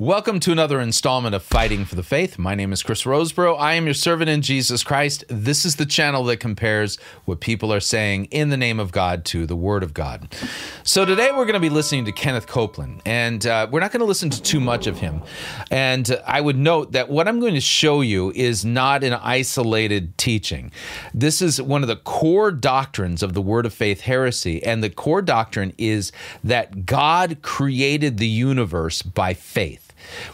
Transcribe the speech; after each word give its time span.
Welcome 0.00 0.40
to 0.40 0.52
another 0.52 0.80
installment 0.80 1.34
of 1.34 1.42
Fighting 1.42 1.84
for 1.84 1.94
the 1.94 2.02
Faith. 2.02 2.38
My 2.38 2.54
name 2.54 2.72
is 2.72 2.82
Chris 2.82 3.02
Rosebrough. 3.02 3.60
I 3.60 3.74
am 3.74 3.84
your 3.84 3.92
servant 3.92 4.30
in 4.30 4.40
Jesus 4.40 4.82
Christ. 4.82 5.24
This 5.28 5.66
is 5.66 5.76
the 5.76 5.84
channel 5.84 6.24
that 6.24 6.38
compares 6.38 6.96
what 7.26 7.40
people 7.40 7.70
are 7.70 7.80
saying 7.80 8.24
in 8.30 8.48
the 8.48 8.56
name 8.56 8.80
of 8.80 8.92
God 8.92 9.26
to 9.26 9.44
the 9.44 9.56
Word 9.56 9.82
of 9.82 9.92
God. 9.92 10.34
So 10.84 11.04
today 11.04 11.32
we're 11.32 11.44
going 11.44 11.52
to 11.52 11.60
be 11.60 11.68
listening 11.68 12.06
to 12.06 12.12
Kenneth 12.12 12.46
Copeland, 12.46 13.02
and 13.04 13.46
uh, 13.46 13.68
we're 13.70 13.80
not 13.80 13.92
going 13.92 14.00
to 14.00 14.06
listen 14.06 14.30
to 14.30 14.40
too 14.40 14.58
much 14.58 14.86
of 14.86 14.98
him. 14.98 15.20
And 15.70 16.10
uh, 16.10 16.22
I 16.26 16.40
would 16.40 16.56
note 16.56 16.92
that 16.92 17.10
what 17.10 17.28
I'm 17.28 17.38
going 17.38 17.52
to 17.52 17.60
show 17.60 18.00
you 18.00 18.32
is 18.34 18.64
not 18.64 19.04
an 19.04 19.12
isolated 19.12 20.16
teaching. 20.16 20.72
This 21.12 21.42
is 21.42 21.60
one 21.60 21.82
of 21.82 21.88
the 21.88 21.96
core 21.96 22.52
doctrines 22.52 23.22
of 23.22 23.34
the 23.34 23.42
Word 23.42 23.66
of 23.66 23.74
Faith 23.74 24.00
heresy, 24.00 24.62
and 24.62 24.82
the 24.82 24.88
core 24.88 25.20
doctrine 25.20 25.74
is 25.76 26.10
that 26.42 26.86
God 26.86 27.42
created 27.42 28.16
the 28.16 28.28
universe 28.28 29.02
by 29.02 29.34
faith. 29.34 29.88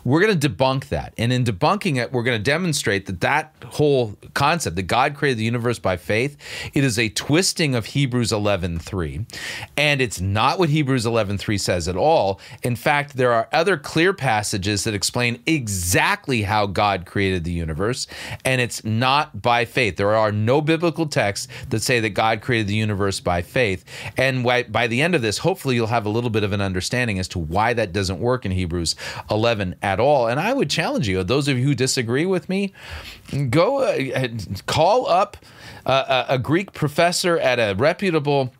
We're 0.04 0.20
going 0.20 0.38
to 0.38 0.48
debunk 0.48 0.88
that. 0.88 1.14
And 1.18 1.32
in 1.32 1.44
debunking 1.44 1.96
it, 1.96 2.12
we're 2.12 2.22
going 2.22 2.38
to 2.38 2.42
demonstrate 2.42 3.06
that 3.06 3.20
that 3.20 3.54
whole 3.64 4.16
concept 4.34 4.76
that 4.76 4.84
God 4.84 5.14
created 5.14 5.38
the 5.38 5.44
universe 5.44 5.78
by 5.78 5.96
faith, 5.96 6.36
it 6.74 6.84
is 6.84 6.98
a 6.98 7.08
twisting 7.10 7.74
of 7.74 7.86
Hebrews 7.86 8.32
11:3. 8.32 9.26
And 9.76 10.00
it's 10.00 10.20
not 10.20 10.58
what 10.58 10.68
Hebrews 10.68 11.04
11:3 11.06 11.58
says 11.58 11.88
at 11.88 11.96
all. 11.96 12.40
In 12.62 12.76
fact, 12.76 13.16
there 13.16 13.32
are 13.32 13.48
other 13.52 13.76
clear 13.76 14.12
passages 14.12 14.84
that 14.84 14.94
explain 14.94 15.42
exactly 15.46 16.42
how 16.42 16.66
God 16.66 17.06
created 17.06 17.44
the 17.44 17.52
universe, 17.52 18.06
and 18.44 18.60
it's 18.60 18.84
not 18.84 19.42
by 19.42 19.64
faith. 19.64 19.96
There 19.96 20.14
are 20.14 20.32
no 20.32 20.60
biblical 20.60 21.06
texts 21.06 21.48
that 21.70 21.82
say 21.82 22.00
that 22.00 22.10
God 22.10 22.40
created 22.40 22.68
the 22.68 22.74
universe 22.74 23.20
by 23.20 23.42
faith. 23.42 23.84
And 24.16 24.44
by 24.44 24.86
the 24.86 25.02
end 25.02 25.14
of 25.14 25.22
this, 25.22 25.38
hopefully 25.38 25.74
you'll 25.74 25.86
have 25.88 26.06
a 26.06 26.10
little 26.10 26.30
bit 26.30 26.44
of 26.44 26.52
an 26.52 26.60
understanding 26.60 27.18
as 27.18 27.28
to 27.28 27.38
why 27.38 27.72
that 27.74 27.92
doesn't 27.92 28.20
work 28.20 28.44
in 28.44 28.52
Hebrews 28.52 28.96
11 29.30 29.65
at 29.82 29.98
all. 29.98 30.28
And 30.28 30.38
I 30.38 30.52
would 30.52 30.70
challenge 30.70 31.08
you, 31.08 31.24
those 31.24 31.48
of 31.48 31.58
you 31.58 31.64
who 31.64 31.74
disagree 31.74 32.26
with 32.26 32.48
me, 32.48 32.72
go 33.50 33.82
uh, 33.82 34.28
call 34.66 35.08
up 35.08 35.36
uh, 35.84 36.26
a 36.28 36.38
Greek 36.38 36.72
professor 36.72 37.38
at 37.38 37.58
a 37.58 37.74
reputable 37.74 38.52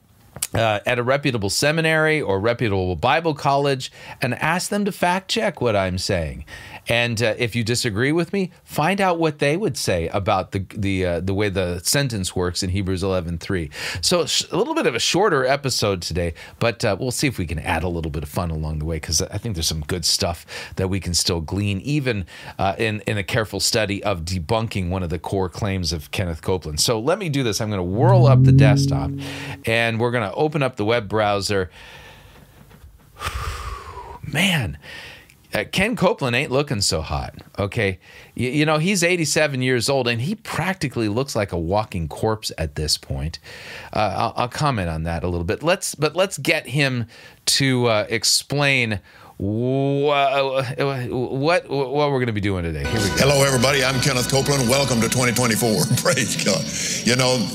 uh, 0.54 0.80
at 0.86 0.98
a 0.98 1.02
reputable 1.02 1.50
seminary 1.50 2.20
or 2.20 2.38
reputable 2.38 2.96
Bible 2.96 3.34
college 3.34 3.90
and 4.20 4.34
ask 4.34 4.70
them 4.70 4.84
to 4.84 4.92
fact 4.92 5.30
check 5.30 5.60
what 5.60 5.74
I'm 5.74 5.98
saying. 5.98 6.44
And 6.89 7.20
uh, 7.23 7.34
if 7.39 7.56
you 7.56 7.65
disagree 7.65 8.12
with 8.12 8.33
me, 8.33 8.51
find 8.65 9.01
out 9.01 9.19
what 9.19 9.39
they 9.39 9.56
would 9.56 9.77
say 9.77 10.09
about 10.09 10.53
the 10.53 10.65
the 10.75 11.06
uh, 11.06 11.20
the 11.20 11.34
way 11.34 11.48
the 11.48 11.81
sentence 11.81 12.37
works 12.37 12.62
in 12.62 12.70
Hebrews 12.70 13.03
11:3. 13.03 13.70
So 14.05 14.20
a 14.53 14.56
little 14.56 14.75
bit 14.75 14.87
of 14.87 14.95
a 14.95 15.01
shorter 15.01 15.45
episode 15.45 16.03
today, 16.03 16.34
but 16.59 16.84
uh, 16.84 16.97
we'll 16.98 17.11
see 17.11 17.27
if 17.27 17.39
we 17.39 17.47
can 17.47 17.59
add 17.59 17.83
a 17.83 17.89
little 17.89 18.11
bit 18.11 18.23
of 18.23 18.29
fun 18.29 18.51
along 18.51 18.79
the 18.79 18.84
way 18.84 18.97
because 18.97 19.20
I 19.23 19.39
think 19.39 19.57
there's 19.57 19.67
some 19.67 19.81
good 19.81 20.05
stuff 20.05 20.47
that 20.77 20.89
we 20.89 21.01
can 21.01 21.14
still 21.14 21.41
glean, 21.41 21.81
even 21.81 22.27
uh, 22.59 22.75
in 22.79 23.01
in 23.07 23.19
a 23.19 23.25
careful 23.25 23.61
study 23.61 24.03
of 24.05 24.25
debunking 24.25 24.89
one 24.89 25.03
of 25.03 25.11
the 25.11 25.19
core 25.19 25.48
claims 25.48 25.92
of 25.92 26.11
Kenneth 26.12 26.42
Copeland. 26.42 26.81
So 26.81 27.01
let 27.01 27.19
me 27.19 27.29
do 27.29 27.42
this. 27.42 27.61
I'm 27.61 27.69
going 27.69 27.79
to 27.79 27.83
whirl 27.83 28.27
up 28.27 28.45
the 28.45 28.53
desktop, 28.53 29.11
and 29.64 29.98
we're 29.98 30.12
going 30.12 30.29
to 30.29 30.34
open 30.37 30.62
up 30.62 30.77
the 30.77 30.84
web 30.84 31.09
browser. 31.09 31.70
Man, 34.23 34.79
uh, 35.56 35.64
Ken 35.64 35.96
Copeland 35.96 36.36
ain't 36.36 36.50
looking 36.50 36.80
so 36.80 37.00
hot. 37.00 37.34
Okay, 37.58 37.98
you, 38.34 38.50
you, 38.50 38.66
know 38.66 38.78
he's 38.78 39.02
87 39.02 39.62
years 39.62 39.88
old 39.88 40.06
and 40.06 40.20
he 40.20 40.34
practically 40.34 41.08
looks 41.08 41.34
like 41.34 41.52
a 41.52 41.58
walking 41.58 42.08
corpse 42.08 42.52
at 42.58 42.74
this 42.74 42.98
point. 42.98 43.38
Uh, 43.92 44.14
I'll, 44.16 44.33
I'll, 44.36 44.48
comment 44.48 44.89
on 44.90 45.05
that 45.05 45.24
a 45.24 45.28
little 45.28 45.45
bit. 45.45 45.62
Let's 45.62 45.95
but 45.95 46.14
let's 46.14 46.36
get 46.39 46.66
him 46.66 47.06
to 47.46 47.86
uh, 47.86 48.06
explain. 48.08 49.00
What, 49.39 50.78
what 50.78 51.68
what 51.68 52.11
we're 52.11 52.11
going 52.11 52.27
to 52.27 52.33
be 52.33 52.40
doing 52.40 52.64
today. 52.64 52.84
Here 52.84 53.00
we 53.00 53.08
go. 53.08 53.16
Hello, 53.16 53.45
everybody. 53.45 53.84
I'm 53.84 54.00
Kenneth 54.00 54.30
Copeland. 54.30 54.66
Welcome 54.66 55.02
to 55.02 55.11
2024. 55.11 55.84
Praise 55.98 56.42
God. 56.42 56.64
You 57.06 57.16
know, 57.16 57.46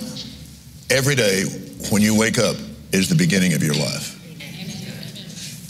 every 0.91 1.15
day 1.15 1.45
when 1.89 2.03
you 2.03 2.15
wake 2.15 2.37
up 2.37 2.55
is 2.91 3.09
the 3.09 3.15
beginning 3.15 3.53
of 3.53 3.63
your 3.63 3.73
life, 3.73 4.15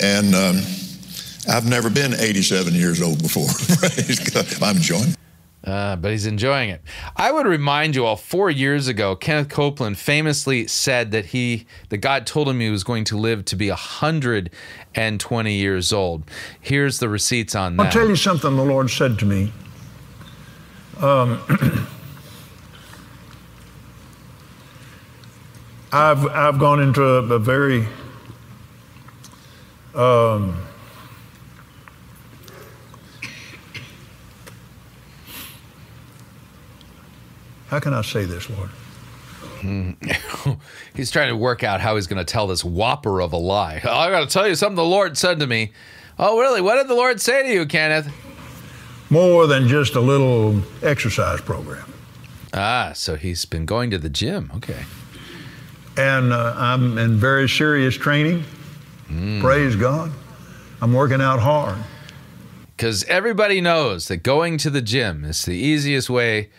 and. 0.01 0.35
Um, 0.35 0.80
I've 1.49 1.67
never 1.67 1.89
been 1.89 2.13
87 2.13 2.73
years 2.73 3.01
old 3.01 3.21
before. 3.21 3.47
I'm 4.67 4.77
enjoying 4.77 5.15
uh, 5.63 5.95
but 5.95 6.11
he's 6.11 6.25
enjoying 6.25 6.69
it. 6.69 6.81
I 7.15 7.31
would 7.31 7.45
remind 7.45 7.95
you 7.95 8.03
all, 8.05 8.15
four 8.15 8.49
years 8.49 8.87
ago, 8.87 9.15
Kenneth 9.15 9.49
Copeland 9.49 9.99
famously 9.99 10.65
said 10.65 11.11
that 11.11 11.27
he, 11.27 11.67
that 11.89 11.97
God 11.97 12.25
told 12.25 12.49
him 12.49 12.59
he 12.59 12.71
was 12.71 12.83
going 12.83 13.03
to 13.05 13.17
live 13.17 13.45
to 13.45 13.55
be 13.55 13.69
120 13.69 15.53
years 15.53 15.93
old. 15.93 16.23
Here's 16.59 16.97
the 16.97 17.09
receipts 17.09 17.53
on 17.53 17.77
that. 17.77 17.85
I'll 17.85 17.91
tell 17.91 18.09
you 18.09 18.15
something 18.15 18.55
the 18.55 18.65
Lord 18.65 18.89
said 18.89 19.19
to 19.19 19.25
me. 19.25 19.53
Um, 20.99 21.39
I've, 25.93 26.25
I've 26.25 26.57
gone 26.57 26.79
into 26.79 27.03
a, 27.03 27.21
a 27.21 27.39
very 27.39 27.85
um, 29.93 30.59
How 37.71 37.79
can 37.79 37.93
I 37.93 38.01
say 38.01 38.25
this, 38.25 38.49
Lord? 38.49 38.69
he's 40.93 41.09
trying 41.09 41.29
to 41.29 41.37
work 41.37 41.63
out 41.63 41.79
how 41.79 41.95
he's 41.95 42.05
going 42.05 42.23
to 42.23 42.29
tell 42.29 42.45
this 42.45 42.65
whopper 42.65 43.21
of 43.21 43.31
a 43.31 43.37
lie. 43.37 43.75
I 43.77 44.09
got 44.11 44.19
to 44.19 44.27
tell 44.27 44.45
you 44.45 44.55
something 44.55 44.75
the 44.75 44.83
Lord 44.83 45.17
said 45.17 45.39
to 45.39 45.47
me. 45.47 45.71
Oh, 46.19 46.37
really? 46.37 46.59
What 46.59 46.75
did 46.75 46.89
the 46.89 46.95
Lord 46.95 47.21
say 47.21 47.43
to 47.43 47.53
you, 47.53 47.65
Kenneth? 47.65 48.11
More 49.09 49.47
than 49.47 49.69
just 49.69 49.95
a 49.95 50.01
little 50.01 50.61
exercise 50.83 51.39
program. 51.39 51.93
Ah, 52.53 52.91
so 52.93 53.15
he's 53.15 53.45
been 53.45 53.65
going 53.65 53.89
to 53.91 53.97
the 53.97 54.09
gym. 54.09 54.51
Okay. 54.57 54.83
And 55.95 56.33
uh, 56.33 56.53
I'm 56.57 56.97
in 56.97 57.15
very 57.15 57.47
serious 57.47 57.95
training. 57.95 58.43
Mm. 59.07 59.39
Praise 59.39 59.77
God. 59.77 60.11
I'm 60.81 60.91
working 60.91 61.21
out 61.21 61.39
hard. 61.39 61.77
Because 62.75 63.05
everybody 63.05 63.61
knows 63.61 64.09
that 64.09 64.17
going 64.17 64.57
to 64.57 64.69
the 64.69 64.81
gym 64.81 65.23
is 65.23 65.45
the 65.45 65.55
easiest 65.55 66.09
way 66.09 66.49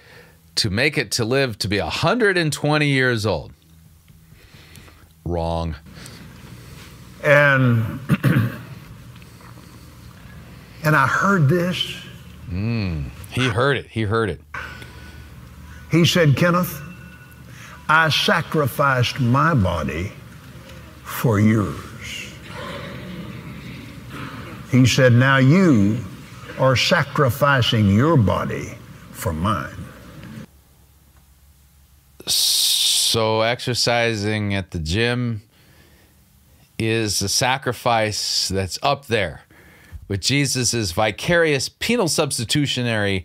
to 0.57 0.71
make 0.71 0.99
it 0.99 1.11
to 1.13 1.25
live 1.25 1.59
to 1.59 1.69
be 1.69 1.81
120 1.81 2.87
years 2.87 3.27
old. 3.27 3.53
Wrong. 5.25 5.77
And 7.25 8.01
and 10.85 10.97
I 10.97 11.07
heard 11.07 11.49
this. 11.49 11.97
Mm, 12.51 13.09
he 13.31 13.49
heard 13.49 13.77
it. 13.77 13.87
He 13.87 14.03
heard 14.03 14.29
it. 14.29 14.41
He 15.91 16.05
said, 16.05 16.37
Kenneth, 16.37 16.81
I 17.89 18.09
sacrificed 18.09 19.21
my 19.21 19.55
body 19.55 20.13
for 21.05 21.39
yours. 21.39 22.35
He 24.71 24.87
said, 24.87 25.13
Now 25.13 25.37
you 25.37 25.99
are 26.59 26.77
sacrificing 26.77 27.95
your 27.95 28.17
body 28.17 28.75
for 29.11 29.33
mine. 29.33 29.82
So, 32.27 33.43
exercising 33.43 34.55
at 34.55 34.71
the 34.71 34.79
gym 34.79 35.43
is 36.79 37.23
a 37.23 37.29
sacrifice 37.29 38.49
that's 38.49 38.79
up 38.83 39.07
there 39.07 39.43
with 40.09 40.21
Jesus' 40.21 40.93
vicarious 40.93 41.69
penal 41.69 42.09
substitutionary 42.09 43.25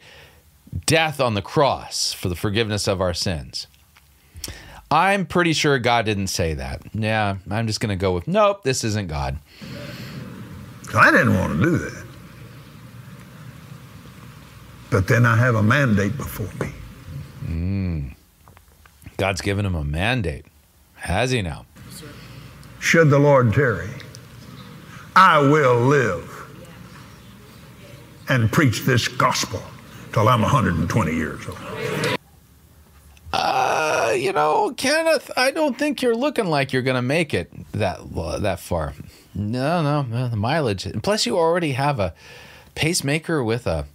death 0.85 1.19
on 1.19 1.33
the 1.33 1.41
cross 1.41 2.13
for 2.13 2.29
the 2.29 2.35
forgiveness 2.35 2.87
of 2.87 3.01
our 3.01 3.13
sins. 3.13 3.67
I'm 4.89 5.25
pretty 5.25 5.53
sure 5.53 5.79
God 5.79 6.05
didn't 6.05 6.27
say 6.27 6.53
that. 6.53 6.81
Yeah, 6.93 7.37
I'm 7.49 7.67
just 7.67 7.79
going 7.79 7.89
to 7.89 8.01
go 8.01 8.13
with 8.13 8.27
nope, 8.27 8.63
this 8.63 8.83
isn't 8.83 9.07
God. 9.07 9.37
I 10.95 11.11
didn't 11.11 11.33
want 11.33 11.57
to 11.57 11.63
do 11.63 11.77
that. 11.77 12.05
But 14.89 15.07
then 15.07 15.25
I 15.25 15.35
have 15.35 15.55
a 15.55 15.63
mandate 15.63 16.15
before 16.15 16.47
me. 16.65 16.73
God's 19.17 19.41
given 19.41 19.65
him 19.65 19.75
a 19.75 19.83
mandate. 19.83 20.45
Has 20.95 21.31
he 21.31 21.41
now? 21.41 21.65
Should 22.79 23.09
the 23.09 23.19
Lord 23.19 23.53
tarry, 23.53 23.89
I 25.15 25.39
will 25.39 25.79
live 25.79 26.33
and 28.29 28.51
preach 28.51 28.81
this 28.81 29.07
gospel 29.07 29.61
till 30.13 30.29
I'm 30.29 30.41
120 30.41 31.11
years 31.13 31.47
old. 31.47 31.57
Uh, 33.33 34.13
you 34.15 34.31
know, 34.31 34.73
Kenneth, 34.77 35.31
I 35.35 35.51
don't 35.51 35.77
think 35.77 36.01
you're 36.01 36.15
looking 36.15 36.45
like 36.45 36.71
you're 36.71 36.81
going 36.81 36.95
to 36.95 37.01
make 37.01 37.33
it 37.33 37.51
that 37.73 37.99
that 38.41 38.59
far. 38.59 38.93
No, 39.35 39.81
no, 39.81 40.27
the 40.29 40.35
mileage. 40.35 40.85
And 40.85 41.03
plus, 41.03 41.25
you 41.25 41.37
already 41.37 41.73
have 41.73 41.99
a 41.99 42.13
pacemaker 42.75 43.43
with 43.43 43.67
a 43.67 43.85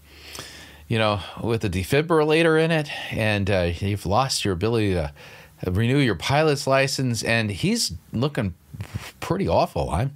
you 0.93 0.99
know, 0.99 1.21
with 1.43 1.65
a 1.65 1.71
defibrillator 1.71 2.62
in 2.62 2.71
it, 2.71 2.91
and 3.11 3.50
uh, 3.50 3.71
you've 3.79 4.05
lost 4.05 4.44
your 4.44 4.53
ability 4.53 4.93
to 4.93 5.11
renew 5.65 5.97
your 5.97 6.17
pilot's 6.17 6.67
license, 6.67 7.23
and 7.23 7.50
he's 7.50 7.94
looking 8.12 8.53
pretty 9.19 9.49
awful. 9.49 9.89
I'm, 9.89 10.12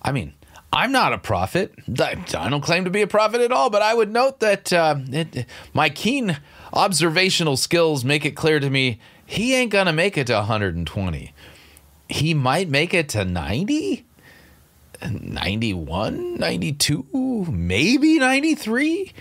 I 0.00 0.12
mean, 0.12 0.32
I'm 0.72 0.90
not 0.90 1.12
a 1.12 1.18
prophet. 1.18 1.74
I 2.00 2.48
don't 2.48 2.62
claim 2.62 2.84
to 2.86 2.90
be 2.90 3.02
a 3.02 3.06
prophet 3.06 3.42
at 3.42 3.52
all, 3.52 3.68
but 3.68 3.82
I 3.82 3.92
would 3.92 4.10
note 4.10 4.40
that 4.40 4.72
uh, 4.72 4.96
it, 5.12 5.44
my 5.74 5.90
keen 5.90 6.38
observational 6.72 7.58
skills 7.58 8.02
make 8.02 8.24
it 8.24 8.30
clear 8.30 8.58
to 8.58 8.70
me 8.70 8.98
he 9.26 9.54
ain't 9.54 9.70
to 9.72 9.92
make 9.92 10.16
it 10.16 10.28
to 10.28 10.32
120. 10.32 11.34
He 12.08 12.32
might 12.32 12.70
make 12.70 12.94
it 12.94 13.10
to 13.10 13.26
90, 13.26 14.06
91, 15.10 16.38
92, 16.38 17.46
maybe 17.50 18.18
93. 18.18 19.12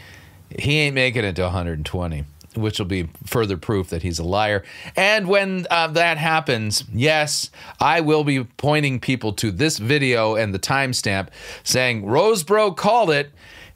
He 0.57 0.79
ain't 0.79 0.95
making 0.95 1.23
it 1.23 1.35
to 1.37 1.43
120 1.43 2.25
which 2.57 2.79
will 2.79 2.85
be 2.85 3.09
further 3.25 3.57
proof 3.57 3.89
that 3.89 4.01
he's 4.01 4.19
a 4.19 4.23
liar. 4.23 4.63
And 4.95 5.27
when 5.27 5.67
uh, 5.69 5.87
that 5.87 6.17
happens, 6.17 6.83
yes, 6.93 7.51
I 7.79 8.01
will 8.01 8.23
be 8.23 8.43
pointing 8.43 8.99
people 8.99 9.33
to 9.33 9.51
this 9.51 9.77
video 9.77 10.35
and 10.35 10.53
the 10.53 10.59
timestamp 10.59 11.29
saying, 11.63 12.03
Rosebrough 12.03 12.77
called 12.77 13.09
it. 13.09 13.31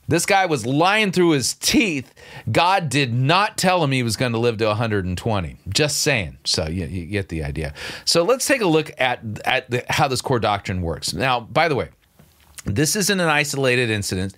This 0.08 0.26
guy 0.26 0.46
was 0.46 0.66
lying 0.66 1.12
through 1.12 1.30
his 1.30 1.54
teeth. 1.54 2.12
God 2.50 2.88
did 2.88 3.14
not 3.14 3.56
tell 3.56 3.84
him 3.84 3.92
he 3.92 4.02
was 4.02 4.16
going 4.16 4.32
to 4.32 4.38
live 4.38 4.56
to 4.56 4.66
120. 4.66 5.56
Just 5.68 5.98
saying. 5.98 6.38
So 6.44 6.66
you, 6.66 6.86
you 6.86 7.06
get 7.06 7.28
the 7.28 7.44
idea. 7.44 7.74
So 8.04 8.24
let's 8.24 8.44
take 8.44 8.60
a 8.60 8.66
look 8.66 8.90
at, 8.98 9.20
at 9.44 9.70
the, 9.70 9.84
how 9.88 10.08
this 10.08 10.20
core 10.20 10.40
doctrine 10.40 10.82
works. 10.82 11.14
Now, 11.14 11.38
by 11.38 11.68
the 11.68 11.76
way, 11.76 11.90
this 12.66 12.94
isn't 12.94 13.20
an 13.20 13.28
isolated 13.28 13.88
incident. 13.88 14.34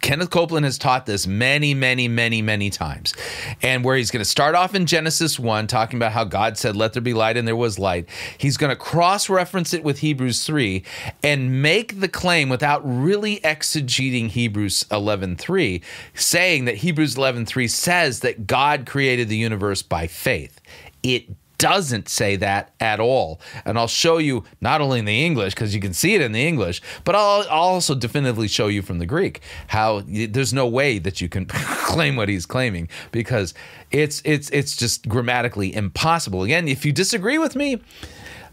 Kenneth 0.00 0.30
Copeland 0.30 0.64
has 0.64 0.78
taught 0.78 1.06
this 1.06 1.26
many, 1.26 1.74
many, 1.74 2.06
many, 2.06 2.40
many 2.40 2.70
times. 2.70 3.14
And 3.62 3.84
where 3.84 3.96
he's 3.96 4.12
going 4.12 4.20
to 4.20 4.28
start 4.28 4.54
off 4.54 4.74
in 4.74 4.86
Genesis 4.86 5.40
1, 5.40 5.66
talking 5.66 5.98
about 5.98 6.12
how 6.12 6.24
God 6.24 6.56
said, 6.56 6.76
Let 6.76 6.92
there 6.92 7.02
be 7.02 7.14
light, 7.14 7.36
and 7.36 7.46
there 7.46 7.56
was 7.56 7.80
light. 7.80 8.08
He's 8.38 8.56
going 8.56 8.70
to 8.70 8.76
cross 8.76 9.28
reference 9.28 9.74
it 9.74 9.82
with 9.82 9.98
Hebrews 9.98 10.44
3 10.44 10.84
and 11.24 11.60
make 11.62 12.00
the 12.00 12.08
claim 12.08 12.48
without 12.48 12.80
really 12.84 13.40
exegeting 13.40 14.28
Hebrews 14.28 14.84
11.3, 14.90 15.82
saying 16.14 16.64
that 16.66 16.76
Hebrews 16.76 17.16
11.3 17.16 17.68
says 17.68 18.20
that 18.20 18.46
God 18.46 18.86
created 18.86 19.28
the 19.28 19.36
universe 19.36 19.82
by 19.82 20.06
faith. 20.06 20.60
It 21.02 21.26
doesn't 21.62 22.08
say 22.08 22.34
that 22.34 22.72
at 22.80 22.98
all. 22.98 23.40
And 23.64 23.78
I'll 23.78 23.86
show 23.86 24.18
you 24.18 24.42
not 24.60 24.80
only 24.80 24.98
in 24.98 25.04
the 25.04 25.24
English, 25.24 25.54
because 25.54 25.72
you 25.76 25.80
can 25.80 25.92
see 25.92 26.16
it 26.16 26.20
in 26.20 26.32
the 26.32 26.44
English, 26.44 26.82
but 27.04 27.14
I'll, 27.14 27.42
I'll 27.42 27.74
also 27.74 27.94
definitively 27.94 28.48
show 28.48 28.66
you 28.66 28.82
from 28.82 28.98
the 28.98 29.06
Greek 29.06 29.40
how 29.68 30.02
there's 30.04 30.52
no 30.52 30.66
way 30.66 30.98
that 30.98 31.20
you 31.20 31.28
can 31.28 31.46
claim 31.46 32.16
what 32.16 32.28
he's 32.28 32.46
claiming 32.46 32.88
because 33.12 33.54
it's 33.92 34.20
it's 34.24 34.50
it's 34.50 34.76
just 34.76 35.08
grammatically 35.08 35.72
impossible. 35.72 36.42
Again, 36.42 36.66
if 36.66 36.84
you 36.84 36.90
disagree 36.90 37.38
with 37.38 37.54
me, 37.54 37.80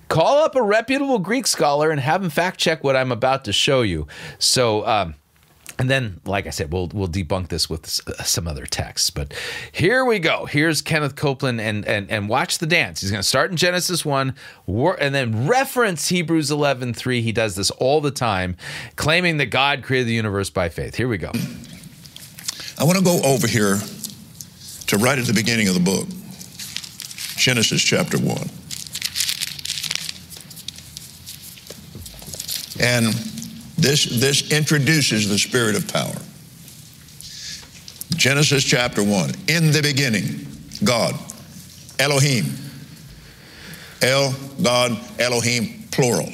call 0.07 0.43
up 0.43 0.55
a 0.55 0.61
reputable 0.61 1.17
Greek 1.17 1.47
scholar 1.47 1.89
and 1.89 1.99
have 1.99 2.23
him 2.23 2.29
fact 2.29 2.59
check 2.59 2.83
what 2.83 2.95
I'm 2.95 3.11
about 3.11 3.43
to 3.45 3.53
show 3.53 3.81
you. 3.81 4.05
So. 4.37 4.85
Um, 4.85 5.15
and 5.79 5.89
then, 5.89 6.19
like 6.25 6.45
I 6.45 6.49
said, 6.49 6.73
we'll 6.73 6.89
we'll 6.93 7.07
debunk 7.07 7.47
this 7.47 7.69
with 7.69 8.01
uh, 8.05 8.21
some 8.23 8.49
other 8.49 8.65
texts. 8.65 9.09
But 9.09 9.33
here 9.71 10.03
we 10.03 10.19
go. 10.19 10.45
Here's 10.45 10.81
Kenneth 10.81 11.15
Copeland, 11.15 11.61
and 11.61 11.85
and 11.85 12.11
and 12.11 12.27
watch 12.27 12.57
the 12.57 12.67
dance. 12.67 12.99
He's 12.99 13.11
going 13.11 13.21
to 13.21 13.27
start 13.27 13.49
in 13.49 13.55
Genesis 13.55 14.03
one, 14.03 14.35
and 14.67 15.15
then 15.15 15.47
reference 15.47 16.09
Hebrews 16.09 16.51
11, 16.51 16.95
3. 16.95 17.21
He 17.21 17.31
does 17.31 17.55
this 17.55 17.71
all 17.71 18.01
the 18.01 18.11
time, 18.11 18.57
claiming 18.97 19.37
that 19.37 19.45
God 19.45 19.81
created 19.81 20.07
the 20.07 20.13
universe 20.13 20.49
by 20.49 20.67
faith. 20.67 20.95
Here 20.95 21.07
we 21.07 21.17
go. 21.17 21.31
I 22.77 22.83
want 22.83 22.97
to 22.97 23.03
go 23.03 23.21
over 23.23 23.47
here 23.47 23.77
to 24.87 24.97
right 24.97 25.17
at 25.17 25.25
the 25.25 25.33
beginning 25.33 25.69
of 25.69 25.75
the 25.75 25.79
book, 25.79 26.07
Genesis 27.37 27.81
chapter 27.81 28.17
1. 28.17 28.37
And 32.81 33.28
this, 33.81 34.05
this 34.19 34.51
introduces 34.51 35.29
the 35.29 35.37
spirit 35.37 35.75
of 35.75 35.87
power. 35.91 36.15
Genesis 38.15 38.63
chapter 38.63 39.03
1. 39.03 39.31
In 39.47 39.71
the 39.71 39.81
beginning, 39.81 40.45
God, 40.83 41.15
Elohim. 41.99 42.45
El, 44.01 44.33
God, 44.61 44.97
Elohim, 45.19 45.83
plural. 45.91 46.29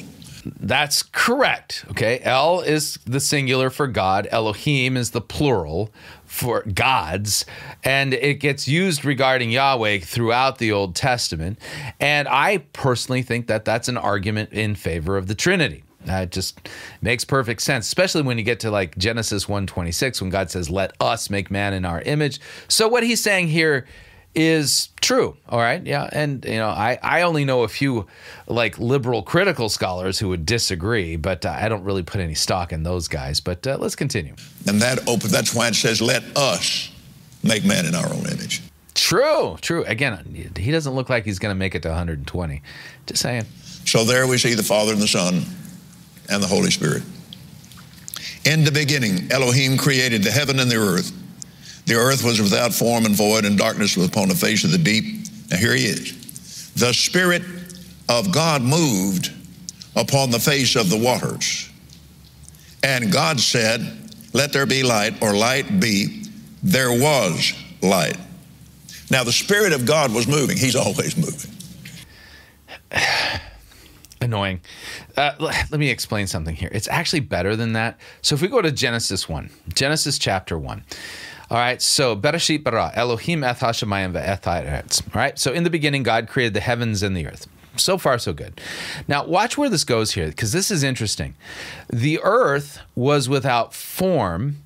That's 0.60 1.02
correct. 1.02 1.84
Okay. 1.90 2.20
El 2.22 2.60
is 2.60 2.98
the 3.04 3.20
singular 3.20 3.70
for 3.70 3.86
God, 3.86 4.28
Elohim 4.30 4.96
is 4.96 5.10
the 5.10 5.20
plural 5.20 5.92
for 6.24 6.62
gods, 6.62 7.46
and 7.82 8.12
it 8.14 8.34
gets 8.34 8.68
used 8.68 9.04
regarding 9.04 9.50
Yahweh 9.50 10.00
throughout 10.00 10.58
the 10.58 10.70
Old 10.70 10.94
Testament. 10.94 11.58
And 11.98 12.28
I 12.28 12.58
personally 12.72 13.22
think 13.22 13.46
that 13.46 13.64
that's 13.64 13.88
an 13.88 13.96
argument 13.96 14.52
in 14.52 14.74
favor 14.74 15.16
of 15.16 15.26
the 15.26 15.34
Trinity. 15.34 15.82
Uh, 16.08 16.22
it 16.22 16.30
just 16.30 16.68
makes 17.02 17.24
perfect 17.24 17.62
sense, 17.62 17.86
especially 17.86 18.22
when 18.22 18.38
you 18.38 18.44
get 18.44 18.60
to 18.60 18.70
like 18.70 18.96
Genesis 18.98 19.48
126 19.48 20.20
when 20.20 20.30
God 20.30 20.50
says, 20.50 20.70
Let 20.70 20.94
us 21.00 21.30
make 21.30 21.50
man 21.50 21.72
in 21.72 21.84
our 21.84 22.00
image. 22.02 22.40
So 22.68 22.88
what 22.88 23.02
he's 23.02 23.22
saying 23.22 23.48
here 23.48 23.86
is 24.36 24.90
true. 25.00 25.36
All 25.48 25.58
right. 25.58 25.84
Yeah. 25.84 26.08
And, 26.12 26.44
you 26.44 26.58
know, 26.58 26.68
I, 26.68 26.98
I 27.02 27.22
only 27.22 27.44
know 27.44 27.62
a 27.62 27.68
few 27.68 28.06
like 28.46 28.78
liberal 28.78 29.22
critical 29.22 29.70
scholars 29.70 30.18
who 30.18 30.28
would 30.28 30.44
disagree, 30.44 31.16
but 31.16 31.46
uh, 31.46 31.56
I 31.58 31.70
don't 31.70 31.82
really 31.84 32.02
put 32.02 32.20
any 32.20 32.34
stock 32.34 32.70
in 32.70 32.82
those 32.82 33.08
guys. 33.08 33.40
But 33.40 33.66
uh, 33.66 33.78
let's 33.80 33.96
continue. 33.96 34.34
And 34.68 34.80
that 34.82 35.08
open, 35.08 35.30
that's 35.30 35.54
why 35.54 35.68
it 35.68 35.74
says, 35.74 36.02
Let 36.02 36.22
us 36.36 36.92
make 37.42 37.64
man 37.64 37.86
in 37.86 37.94
our 37.94 38.12
own 38.12 38.26
image. 38.26 38.62
True. 38.94 39.56
True. 39.60 39.84
Again, 39.84 40.50
he 40.56 40.70
doesn't 40.70 40.94
look 40.94 41.08
like 41.08 41.24
he's 41.24 41.38
going 41.38 41.54
to 41.54 41.58
make 41.58 41.74
it 41.74 41.82
to 41.82 41.88
120. 41.88 42.62
Just 43.06 43.22
saying. 43.22 43.44
So 43.84 44.04
there 44.04 44.26
we 44.26 44.36
see 44.36 44.54
the 44.54 44.62
Father 44.62 44.92
and 44.92 45.00
the 45.00 45.08
Son 45.08 45.44
and 46.28 46.42
the 46.42 46.46
Holy 46.46 46.70
Spirit. 46.70 47.02
In 48.44 48.64
the 48.64 48.72
beginning, 48.72 49.30
Elohim 49.30 49.76
created 49.76 50.22
the 50.22 50.30
heaven 50.30 50.60
and 50.60 50.70
the 50.70 50.76
earth. 50.76 51.12
The 51.86 51.94
earth 51.94 52.24
was 52.24 52.40
without 52.40 52.72
form 52.72 53.04
and 53.04 53.14
void, 53.14 53.44
and 53.44 53.58
darkness 53.58 53.96
was 53.96 54.08
upon 54.08 54.28
the 54.28 54.34
face 54.34 54.64
of 54.64 54.72
the 54.72 54.78
deep. 54.78 55.26
Now 55.50 55.56
here 55.56 55.74
he 55.74 55.84
is. 55.86 56.72
The 56.74 56.92
Spirit 56.92 57.42
of 58.08 58.32
God 58.32 58.62
moved 58.62 59.32
upon 59.94 60.30
the 60.30 60.38
face 60.38 60.76
of 60.76 60.90
the 60.90 60.98
waters. 60.98 61.68
And 62.82 63.10
God 63.12 63.40
said, 63.40 64.10
Let 64.32 64.52
there 64.52 64.66
be 64.66 64.82
light, 64.82 65.22
or 65.22 65.34
light 65.34 65.80
be. 65.80 66.24
There 66.62 66.90
was 66.90 67.52
light. 67.82 68.16
Now, 69.10 69.22
the 69.22 69.32
Spirit 69.32 69.72
of 69.72 69.86
God 69.86 70.12
was 70.12 70.26
moving. 70.26 70.56
He's 70.56 70.74
always 70.74 71.16
moving 71.16 71.55
annoying. 74.26 74.60
Uh, 75.16 75.32
let 75.38 75.72
me 75.72 75.88
explain 75.88 76.26
something 76.26 76.54
here. 76.54 76.68
It's 76.72 76.88
actually 76.88 77.20
better 77.20 77.56
than 77.56 77.72
that. 77.72 77.98
So 78.20 78.34
if 78.34 78.42
we 78.42 78.48
go 78.48 78.60
to 78.60 78.70
Genesis 78.70 79.28
1, 79.28 79.50
Genesis 79.74 80.18
chapter 80.18 80.58
1. 80.58 80.84
All 81.48 81.58
right, 81.58 81.80
so 81.80 82.16
Bereshit 82.16 82.64
bara 82.64 82.90
Elohim 82.94 83.44
eth 83.44 83.60
hashemayim 83.60 84.12
ve'eth 84.12 85.06
All 85.06 85.12
right, 85.14 85.38
so 85.38 85.52
in 85.52 85.62
the 85.62 85.70
beginning, 85.70 86.02
God 86.02 86.28
created 86.28 86.54
the 86.54 86.60
heavens 86.60 87.04
and 87.04 87.16
the 87.16 87.26
earth. 87.26 87.46
So 87.76 87.98
far, 87.98 88.18
so 88.18 88.32
good. 88.32 88.60
Now, 89.06 89.24
watch 89.24 89.56
where 89.56 89.68
this 89.68 89.84
goes 89.84 90.12
here, 90.12 90.26
because 90.28 90.52
this 90.52 90.70
is 90.70 90.82
interesting. 90.82 91.36
The 91.88 92.18
earth 92.22 92.80
was 92.96 93.28
without 93.28 93.74
form 93.74 94.56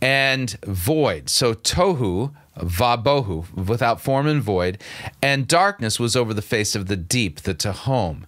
and 0.00 0.50
void. 0.64 1.28
So 1.28 1.54
tohu 1.54 2.32
vabohu, 2.58 3.52
without 3.54 4.00
form 4.00 4.26
and 4.26 4.42
void, 4.42 4.78
and 5.22 5.46
darkness 5.48 5.98
was 5.98 6.16
over 6.16 6.34
the 6.34 6.42
face 6.42 6.74
of 6.74 6.86
the 6.86 6.96
deep, 6.96 7.40
the 7.40 7.54
tehom. 7.54 8.24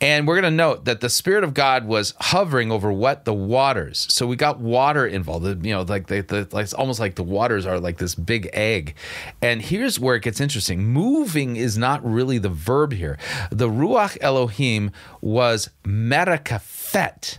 And 0.00 0.26
we're 0.26 0.40
going 0.40 0.50
to 0.50 0.56
note 0.56 0.84
that 0.86 1.00
the 1.00 1.10
Spirit 1.10 1.44
of 1.44 1.54
God 1.54 1.84
was 1.84 2.14
hovering 2.18 2.72
over 2.72 2.92
what 2.92 3.24
the 3.24 3.34
waters. 3.34 4.06
So 4.10 4.26
we 4.26 4.36
got 4.36 4.58
water 4.58 5.06
involved. 5.06 5.64
You 5.64 5.74
know, 5.74 5.82
like 5.82 6.06
the, 6.06 6.22
the 6.22 6.48
like 6.52 6.64
it's 6.64 6.74
almost 6.74 7.00
like 7.00 7.16
the 7.16 7.22
waters 7.22 7.66
are 7.66 7.78
like 7.78 7.98
this 7.98 8.14
big 8.14 8.48
egg. 8.52 8.94
And 9.42 9.60
here's 9.60 10.00
where 10.00 10.14
it 10.14 10.22
gets 10.22 10.40
interesting. 10.40 10.84
Moving 10.84 11.56
is 11.56 11.76
not 11.76 12.04
really 12.04 12.38
the 12.38 12.48
verb 12.48 12.92
here. 12.92 13.18
The 13.50 13.68
ruach 13.68 14.16
Elohim 14.20 14.90
was 15.20 15.70
merakafet. 15.84 17.38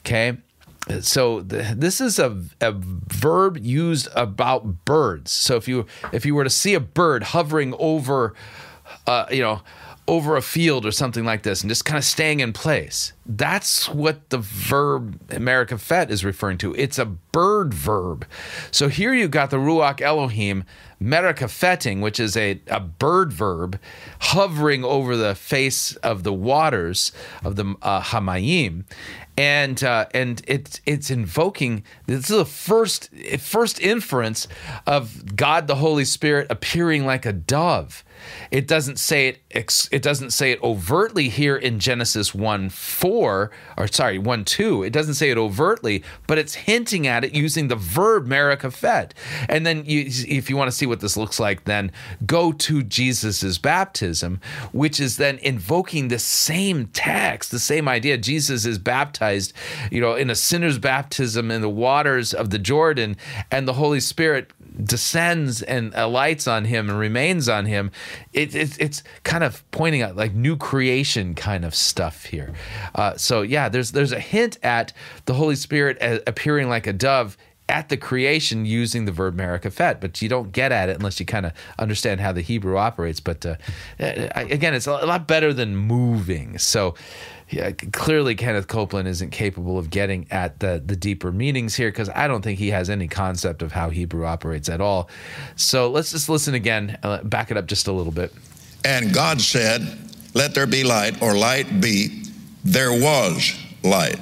Okay, 0.00 0.36
so 1.00 1.40
this 1.40 2.00
is 2.00 2.18
a, 2.18 2.42
a 2.60 2.72
verb 2.72 3.56
used 3.58 4.08
about 4.14 4.84
birds. 4.84 5.30
So 5.30 5.56
if 5.56 5.68
you 5.68 5.86
if 6.12 6.26
you 6.26 6.34
were 6.34 6.44
to 6.44 6.50
see 6.50 6.74
a 6.74 6.80
bird 6.80 7.22
hovering 7.22 7.74
over, 7.78 8.34
uh, 9.06 9.26
you 9.30 9.42
know, 9.42 9.62
over 10.08 10.36
a 10.36 10.42
field 10.42 10.84
or 10.84 10.90
something 10.90 11.24
like 11.24 11.42
this 11.42 11.62
and 11.62 11.70
just 11.70 11.84
kind 11.84 11.98
of 11.98 12.04
staying 12.04 12.40
in 12.40 12.52
place. 12.52 13.12
That's 13.24 13.88
what 13.88 14.30
the 14.30 14.38
verb 14.38 15.28
merakafet 15.28 16.10
is 16.10 16.24
referring 16.24 16.58
to. 16.58 16.74
It's 16.74 16.98
a 16.98 17.04
bird 17.06 17.72
verb. 17.72 18.26
So 18.70 18.88
here 18.88 19.14
you've 19.14 19.30
got 19.30 19.50
the 19.50 19.58
Ruach 19.58 20.00
Elohim 20.00 20.64
merakafeting, 21.00 22.00
which 22.00 22.18
is 22.18 22.36
a, 22.36 22.60
a 22.66 22.80
bird 22.80 23.32
verb, 23.32 23.78
hovering 24.20 24.84
over 24.84 25.16
the 25.16 25.34
face 25.34 25.96
of 25.96 26.22
the 26.22 26.32
waters 26.32 27.12
of 27.44 27.56
the 27.56 27.74
uh, 27.82 28.00
Hamayim. 28.02 28.84
And 29.34 29.82
uh, 29.82 30.06
and 30.12 30.42
it's 30.46 30.82
it's 30.84 31.10
invoking 31.10 31.84
this 32.04 32.28
is 32.28 32.36
the 32.36 32.44
first 32.44 33.08
first 33.38 33.80
inference 33.80 34.46
of 34.86 35.34
God 35.34 35.68
the 35.68 35.76
Holy 35.76 36.04
Spirit 36.04 36.48
appearing 36.50 37.06
like 37.06 37.24
a 37.24 37.32
dove. 37.32 38.04
It 38.50 38.68
doesn't 38.68 38.98
say 38.98 39.28
it. 39.28 39.40
It 39.90 40.02
doesn't 40.02 40.32
say 40.32 40.52
it 40.52 40.62
overtly 40.62 41.30
here 41.30 41.56
in 41.56 41.78
Genesis 41.78 42.34
one 42.34 42.68
four 43.12 43.50
or 43.76 43.86
sorry, 43.88 44.16
1 44.16 44.42
2, 44.46 44.84
it 44.84 44.90
doesn't 44.90 45.12
say 45.14 45.28
it 45.28 45.36
overtly, 45.36 46.02
but 46.26 46.38
it's 46.38 46.54
hinting 46.54 47.06
at 47.06 47.24
it 47.24 47.34
using 47.34 47.68
the 47.68 47.76
verb 47.76 48.26
merakaphet. 48.26 49.10
And 49.50 49.66
then 49.66 49.84
you, 49.84 50.06
if 50.06 50.48
you 50.48 50.56
want 50.56 50.70
to 50.70 50.76
see 50.76 50.86
what 50.86 51.00
this 51.00 51.14
looks 51.14 51.38
like, 51.38 51.64
then 51.64 51.92
go 52.24 52.52
to 52.52 52.82
Jesus's 52.82 53.58
baptism, 53.58 54.40
which 54.72 54.98
is 54.98 55.18
then 55.18 55.36
invoking 55.42 56.08
the 56.08 56.18
same 56.18 56.86
text, 56.86 57.50
the 57.50 57.58
same 57.58 57.86
idea. 57.86 58.16
Jesus 58.16 58.64
is 58.64 58.78
baptized, 58.78 59.52
you 59.90 60.00
know, 60.00 60.14
in 60.14 60.30
a 60.30 60.34
sinner's 60.34 60.78
baptism 60.78 61.50
in 61.50 61.60
the 61.60 61.68
waters 61.68 62.32
of 62.32 62.48
the 62.48 62.58
Jordan, 62.58 63.18
and 63.50 63.68
the 63.68 63.74
Holy 63.74 64.00
Spirit 64.00 64.50
descends 64.84 65.62
and 65.62 65.92
alights 65.94 66.46
on 66.46 66.64
him 66.64 66.88
and 66.88 66.98
remains 66.98 67.48
on 67.48 67.66
him, 67.66 67.90
it, 68.32 68.54
it, 68.54 68.80
it's 68.80 69.02
kind 69.24 69.44
of 69.44 69.68
pointing 69.70 70.02
out 70.02 70.16
like 70.16 70.34
new 70.34 70.56
creation 70.56 71.34
kind 71.34 71.64
of 71.64 71.74
stuff 71.74 72.24
here. 72.24 72.52
Uh, 72.94 73.16
so 73.16 73.42
yeah, 73.42 73.68
there's 73.68 73.92
there's 73.92 74.12
a 74.12 74.20
hint 74.20 74.58
at 74.62 74.92
the 75.26 75.34
Holy 75.34 75.56
Spirit 75.56 75.98
appearing 76.26 76.68
like 76.68 76.86
a 76.86 76.92
dove 76.92 77.36
at 77.68 77.88
the 77.88 77.96
creation 77.96 78.66
using 78.66 79.04
the 79.04 79.12
verb 79.12 79.36
merakaphet, 79.36 80.00
but 80.00 80.20
you 80.20 80.28
don't 80.28 80.52
get 80.52 80.72
at 80.72 80.88
it 80.88 80.96
unless 80.96 81.18
you 81.18 81.24
kind 81.24 81.46
of 81.46 81.52
understand 81.78 82.20
how 82.20 82.32
the 82.32 82.40
Hebrew 82.40 82.76
operates. 82.76 83.20
But 83.20 83.46
uh, 83.46 83.56
again, 83.98 84.74
it's 84.74 84.86
a 84.86 85.06
lot 85.06 85.26
better 85.26 85.54
than 85.54 85.76
moving. 85.76 86.58
So 86.58 86.94
yeah, 87.52 87.70
clearly 87.70 88.34
Kenneth 88.34 88.66
Copeland 88.66 89.06
isn't 89.06 89.28
capable 89.28 89.78
of 89.78 89.90
getting 89.90 90.26
at 90.30 90.60
the 90.60 90.82
the 90.84 90.96
deeper 90.96 91.30
meanings 91.30 91.74
here 91.74 91.90
because 91.90 92.08
I 92.08 92.26
don't 92.26 92.40
think 92.40 92.58
he 92.58 92.70
has 92.70 92.88
any 92.88 93.08
concept 93.08 93.60
of 93.60 93.72
how 93.72 93.90
Hebrew 93.90 94.24
operates 94.24 94.70
at 94.70 94.80
all. 94.80 95.10
So 95.54 95.90
let's 95.90 96.12
just 96.12 96.30
listen 96.30 96.54
again, 96.54 96.98
uh, 97.02 97.22
back 97.22 97.50
it 97.50 97.58
up 97.58 97.66
just 97.66 97.88
a 97.88 97.92
little 97.92 98.12
bit. 98.12 98.32
And 98.86 99.12
God 99.12 99.42
said, 99.42 99.86
"Let 100.32 100.54
there 100.54 100.66
be 100.66 100.82
light," 100.82 101.20
or 101.20 101.36
"Light 101.36 101.80
be." 101.80 102.22
There 102.64 102.92
was 102.92 103.54
light. 103.82 104.18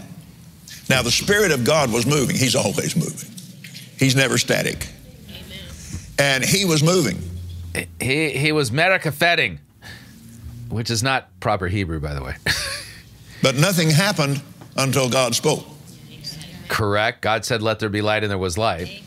Now 0.88 1.02
the 1.02 1.12
Spirit 1.12 1.52
of 1.52 1.62
God 1.64 1.92
was 1.92 2.06
moving. 2.06 2.34
He's 2.34 2.56
always 2.56 2.96
moving. 2.96 3.30
He's 3.96 4.16
never 4.16 4.38
static. 4.38 4.88
Amen. 5.28 5.58
And 6.18 6.44
he 6.44 6.64
was 6.64 6.82
moving. 6.82 7.22
He 8.00 8.30
he 8.30 8.50
was 8.50 8.72
merakapheting, 8.72 9.58
which 10.68 10.90
is 10.90 11.04
not 11.04 11.28
proper 11.38 11.68
Hebrew, 11.68 12.00
by 12.00 12.14
the 12.14 12.24
way. 12.24 12.34
But 13.42 13.56
nothing 13.56 13.90
happened 13.90 14.42
until 14.76 15.08
God 15.08 15.34
spoke. 15.34 15.64
Correct. 16.68 17.20
God 17.20 17.44
said, 17.44 17.62
Let 17.62 17.78
there 17.78 17.88
be 17.88 18.02
light, 18.02 18.22
and 18.22 18.30
there 18.30 18.38
was 18.38 18.56
light. 18.56 19.02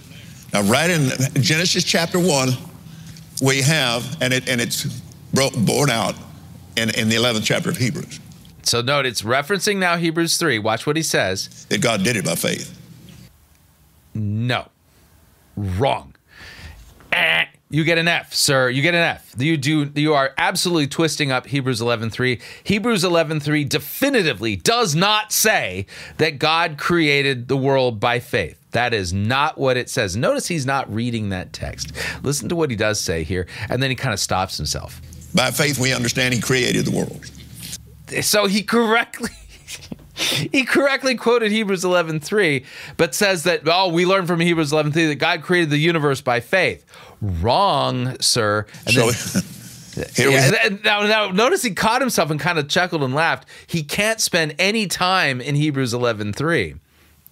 Now, 0.51 0.61
right 0.63 0.89
in 0.89 1.09
Genesis 1.41 1.83
chapter 1.83 2.19
1, 2.19 2.49
we 3.41 3.61
have, 3.61 4.21
and, 4.21 4.33
it, 4.33 4.47
and 4.47 4.61
it's 4.61 4.85
borne 5.33 5.89
out 5.89 6.15
in, 6.77 6.89
in 6.91 7.09
the 7.09 7.15
11th 7.15 7.43
chapter 7.43 7.69
of 7.69 7.77
Hebrews. 7.77 8.19
So, 8.63 8.81
note 8.81 9.05
it's 9.05 9.23
referencing 9.23 9.77
now 9.77 9.97
Hebrews 9.97 10.37
3. 10.37 10.59
Watch 10.59 10.85
what 10.85 10.95
he 10.95 11.03
says. 11.03 11.65
That 11.69 11.81
God 11.81 12.03
did 12.03 12.15
it 12.15 12.25
by 12.25 12.35
faith. 12.35 12.79
No. 14.13 14.69
Wrong. 15.55 16.15
Eh. 17.11 17.45
You 17.73 17.83
get 17.83 17.97
an 17.97 18.07
F, 18.07 18.35
sir. 18.35 18.69
You 18.69 18.83
get 18.83 18.93
an 18.93 19.01
F. 19.01 19.33
You 19.35 19.57
do. 19.57 19.91
You 19.95 20.13
are 20.13 20.35
absolutely 20.37 20.85
twisting 20.85 21.31
up 21.31 21.47
Hebrews 21.47 21.81
11:3. 21.81 22.39
Hebrews 22.63 23.03
11:3 23.03 23.67
definitively 23.67 24.55
does 24.55 24.93
not 24.93 25.31
say 25.31 25.87
that 26.19 26.37
God 26.37 26.77
created 26.77 27.47
the 27.47 27.57
world 27.57 27.99
by 27.99 28.19
faith. 28.19 28.59
That 28.73 28.93
is 28.93 29.11
not 29.11 29.57
what 29.57 29.75
it 29.75 29.89
says. 29.89 30.15
Notice 30.15 30.45
he's 30.45 30.67
not 30.67 30.93
reading 30.93 31.29
that 31.29 31.51
text. 31.51 31.93
Listen 32.21 32.47
to 32.49 32.55
what 32.55 32.69
he 32.69 32.75
does 32.75 32.99
say 32.99 33.23
here, 33.23 33.47
and 33.69 33.81
then 33.81 33.89
he 33.89 33.95
kind 33.95 34.13
of 34.13 34.19
stops 34.19 34.55
himself. 34.55 35.01
By 35.33 35.49
faith, 35.49 35.79
we 35.79 35.93
understand 35.93 36.35
he 36.35 36.41
created 36.41 36.85
the 36.85 36.91
world. 36.91 37.25
So 38.21 38.45
he 38.45 38.61
correctly 38.61 39.31
he 40.33 40.63
correctly 40.63 41.15
quoted 41.15 41.51
Hebrews 41.51 41.83
11:3, 41.83 42.65
but 42.97 43.13
says 43.13 43.43
that 43.43 43.61
oh, 43.65 43.89
we 43.89 44.05
learn 44.05 44.25
from 44.25 44.39
Hebrews 44.39 44.71
11:3 44.71 44.93
that 45.09 45.15
God 45.15 45.41
created 45.41 45.69
the 45.69 45.77
universe 45.77 46.21
by 46.21 46.39
faith. 46.39 46.85
Wrong, 47.21 48.19
sir. 48.19 48.65
And 48.85 48.95
so, 48.95 49.11
then, 49.11 49.43
yeah, 50.17 50.69
now, 50.83 51.05
now, 51.05 51.29
notice 51.29 51.61
he 51.61 51.73
caught 51.73 52.01
himself 52.01 52.31
and 52.31 52.39
kind 52.39 52.57
of 52.57 52.67
chuckled 52.67 53.03
and 53.03 53.13
laughed. 53.13 53.47
He 53.67 53.83
can't 53.83 54.19
spend 54.19 54.55
any 54.57 54.87
time 54.87 55.39
in 55.39 55.55
Hebrews 55.55 55.93
11:3. 55.93 56.79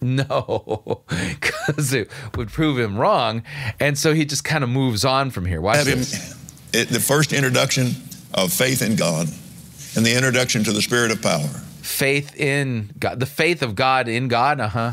No, 0.03 1.03
because 1.07 1.93
it 1.93 2.09
would 2.35 2.49
prove 2.49 2.79
him 2.79 2.97
wrong, 2.97 3.43
and 3.79 3.97
so 3.97 4.13
he 4.13 4.25
just 4.25 4.43
kind 4.43 4.63
of 4.63 4.69
moves 4.69 5.05
on 5.05 5.29
from 5.29 5.45
here. 5.45 5.61
Watch 5.61 5.85
this. 5.85 6.35
It, 6.73 6.89
the 6.89 6.99
first 6.99 7.33
introduction 7.33 7.91
of 8.33 8.51
faith 8.51 8.81
in 8.81 8.95
God, 8.95 9.27
and 9.95 10.05
the 10.05 10.15
introduction 10.15 10.63
to 10.63 10.71
the 10.71 10.81
Spirit 10.81 11.11
of 11.11 11.21
power 11.21 11.49
faith 11.81 12.35
in 12.39 12.91
God, 12.99 13.19
the 13.19 13.25
faith 13.25 13.61
of 13.61 13.75
God 13.75 14.07
in 14.07 14.27
God. 14.27 14.59
Uh 14.59 14.67
huh. 14.67 14.91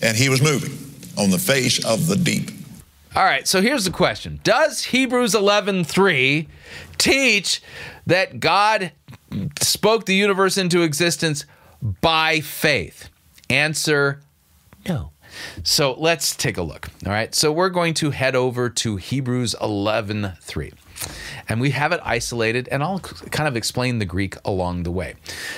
And 0.00 0.16
he 0.16 0.28
was 0.28 0.42
moving 0.42 0.72
on 1.16 1.30
the 1.30 1.38
face 1.38 1.84
of 1.84 2.06
the 2.06 2.16
deep. 2.16 2.50
All 3.14 3.24
right, 3.24 3.46
so 3.46 3.60
here's 3.60 3.84
the 3.84 3.90
question. 3.90 4.40
Does 4.42 4.84
Hebrews 4.84 5.34
11:3 5.34 6.46
teach 6.96 7.62
that 8.06 8.40
God 8.40 8.92
spoke 9.60 10.06
the 10.06 10.14
universe 10.14 10.56
into 10.56 10.82
existence 10.82 11.44
by 12.00 12.40
faith? 12.40 13.10
Answer 13.50 14.20
no. 14.88 15.10
So 15.62 15.94
let's 15.94 16.34
take 16.34 16.56
a 16.56 16.62
look. 16.62 16.88
All 17.06 17.12
right. 17.12 17.34
So 17.34 17.52
we're 17.52 17.70
going 17.70 17.94
to 17.94 18.10
head 18.10 18.36
over 18.36 18.68
to 18.68 18.96
Hebrews 18.96 19.54
11:3 19.60 20.72
and 21.48 21.60
we 21.60 21.70
have 21.70 21.92
it 21.92 22.00
isolated, 22.02 22.68
and 22.68 22.82
I'll 22.82 23.00
kind 23.00 23.48
of 23.48 23.56
explain 23.56 23.98
the 23.98 24.04
Greek 24.04 24.36
along 24.44 24.82
the 24.82 24.90
way. 24.90 25.14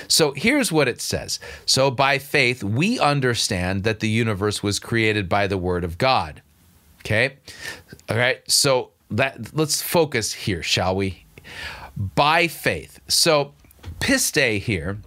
So 0.09 0.33
here's 0.33 0.73
what 0.73 0.89
it 0.89 1.01
says 1.01 1.39
So 1.67 1.91
by 1.91 2.19
faith, 2.19 2.63
we 2.63 2.99
understand 2.99 3.85
that 3.85 4.01
the 4.01 4.09
universe 4.09 4.63
was 4.63 4.79
created 4.79 5.29
by 5.29 5.47
the 5.47 5.59
word 5.59 5.85
of 5.85 5.99
God. 5.99 6.43
Okay? 7.01 7.37
All 8.09 8.17
right. 8.17 8.41
So 8.51 8.91
that 9.11 9.55
let's 9.55 9.83
focus 9.83 10.33
here, 10.33 10.63
shall 10.63 10.97
we? 10.97 11.25
By 11.97 12.49
faith. 12.49 13.01
So 13.09 13.53
piste 14.01 14.37
here 14.37 14.99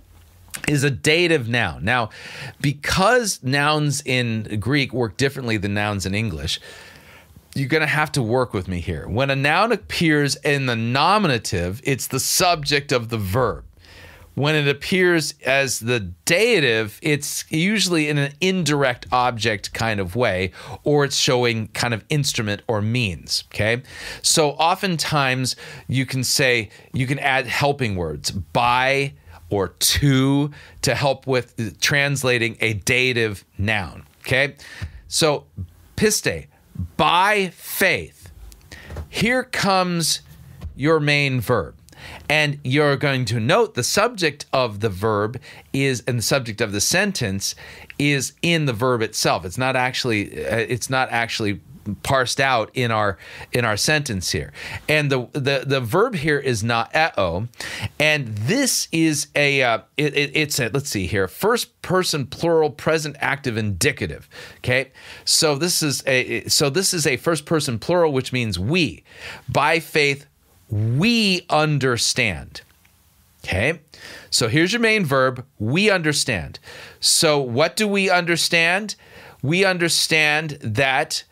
is 0.68 0.84
a 0.84 0.92
dative 0.92 1.48
noun. 1.48 1.84
Now, 1.84 2.10
because 2.62 3.42
nouns 3.44 4.02
in 4.06 4.60
Greek 4.60 4.94
work 4.94 5.18
differently 5.18 5.58
than 5.58 5.74
nouns 5.74 6.06
in 6.06 6.14
English, 6.14 6.60
you're 7.58 7.68
going 7.68 7.82
to 7.82 7.88
have 7.88 8.12
to 8.14 8.22
work 8.22 8.54
with 8.54 8.68
me 8.68 8.80
here. 8.80 9.08
When 9.08 9.30
a 9.30 9.36
noun 9.36 9.72
appears 9.72 10.36
in 10.38 10.68
the 10.68 10.76
nominative, 10.76 11.82
it's 11.84 12.08
the 12.08 12.20
subject 12.20 12.92
of 12.92 13.10
the 13.10 13.18
verb. 13.18 13.64
When 14.36 14.54
it 14.54 14.68
appears 14.68 15.34
as 15.44 15.80
the 15.80 16.00
dative, 16.00 17.00
it's 17.02 17.44
usually 17.50 18.08
in 18.08 18.20
an 18.20 18.34
indirect 18.40 19.08
object 19.12 19.74
kind 19.74 20.00
of 20.00 20.16
way, 20.16 20.52
or 20.84 21.06
it's 21.06 21.18
showing 21.18 21.70
kind 21.70 21.92
of 21.92 22.06
instrument 22.10 22.62
or 22.68 22.80
means. 22.80 23.46
Okay. 23.48 23.82
So 24.22 24.52
oftentimes 24.52 25.56
you 25.88 26.06
can 26.06 26.24
say, 26.24 26.70
you 26.94 27.08
can 27.08 27.18
add 27.18 27.48
helping 27.48 27.96
words 27.96 28.30
by 28.30 29.14
or 29.50 29.70
to 29.70 30.52
to 30.84 30.94
help 30.94 31.26
with 31.26 31.82
translating 31.82 32.58
a 32.60 32.74
dative 32.74 33.44
noun. 33.58 34.04
Okay. 34.20 34.56
So 35.08 35.48
piste, 35.96 36.46
by 36.96 37.50
faith. 37.50 38.32
Here 39.10 39.44
comes 39.44 40.22
your 40.76 41.00
main 41.00 41.42
verb. 41.42 41.76
And 42.30 42.60
you're 42.64 42.96
going 42.96 43.26
to 43.26 43.40
note 43.40 43.74
the 43.74 43.84
subject 43.84 44.46
of 44.54 44.82
the 44.82 44.90
verb 44.90 45.42
is, 45.74 46.04
and 46.08 46.20
the 46.20 46.24
subject 46.24 46.62
of 46.62 46.72
the 46.72 46.82
sentence 46.82 47.56
is 47.98 48.34
in 48.42 48.66
the 48.66 48.74
verb 48.74 49.02
itself. 49.02 49.46
It's 49.46 49.58
not 49.58 49.76
actually, 49.76 50.46
uh, 50.46 50.58
it's 50.58 50.90
not 50.90 51.10
actually 51.10 51.60
parsed 51.96 52.40
out 52.40 52.70
in 52.74 52.92
our 52.92 53.18
in 53.52 53.66
our 53.66 53.78
sentence 53.78 54.32
here. 54.32 54.52
And 54.88 55.12
the 55.12 55.28
the, 55.34 55.64
the 55.66 55.82
verb 55.82 56.16
here 56.16 56.40
is 56.40 56.64
noeo, 56.64 57.48
and 58.00 58.28
this 58.28 58.88
is 58.92 59.28
a 59.36 59.64
uh, 59.64 59.80
it, 59.98 60.16
it, 60.16 60.32
it's 60.34 60.60
a 60.60 60.70
let's 60.70 60.90
see 60.90 61.08
here 61.08 61.28
first 61.28 61.82
person 61.82 62.26
plural 62.26 62.70
present 62.70 63.16
active 63.20 63.58
indicative. 63.58 64.30
Okay, 64.58 64.92
so 65.26 65.56
this 65.56 65.82
is 65.82 66.04
a 66.06 66.48
so 66.48 66.70
this 66.70 66.94
is 66.94 67.08
a 67.08 67.18
first 67.18 67.46
person 67.46 67.80
plural, 67.80 68.12
which 68.12 68.34
means 68.34 68.60
we. 68.60 69.04
By 69.50 69.80
faith, 69.80 70.26
we 70.70 71.46
understand. 71.50 72.62
Okay. 73.44 73.80
So 74.30 74.50
here's 74.50 74.74
your 74.74 74.82
main 74.82 75.06
verb. 75.06 75.46
We 75.58 75.90
understand. 75.90 76.60
So 77.00 77.40
what 77.40 77.76
do 77.76 77.88
we 77.88 78.10
understand? 78.10 78.96
We 79.42 79.64
understand 79.64 80.58
that 80.62 81.24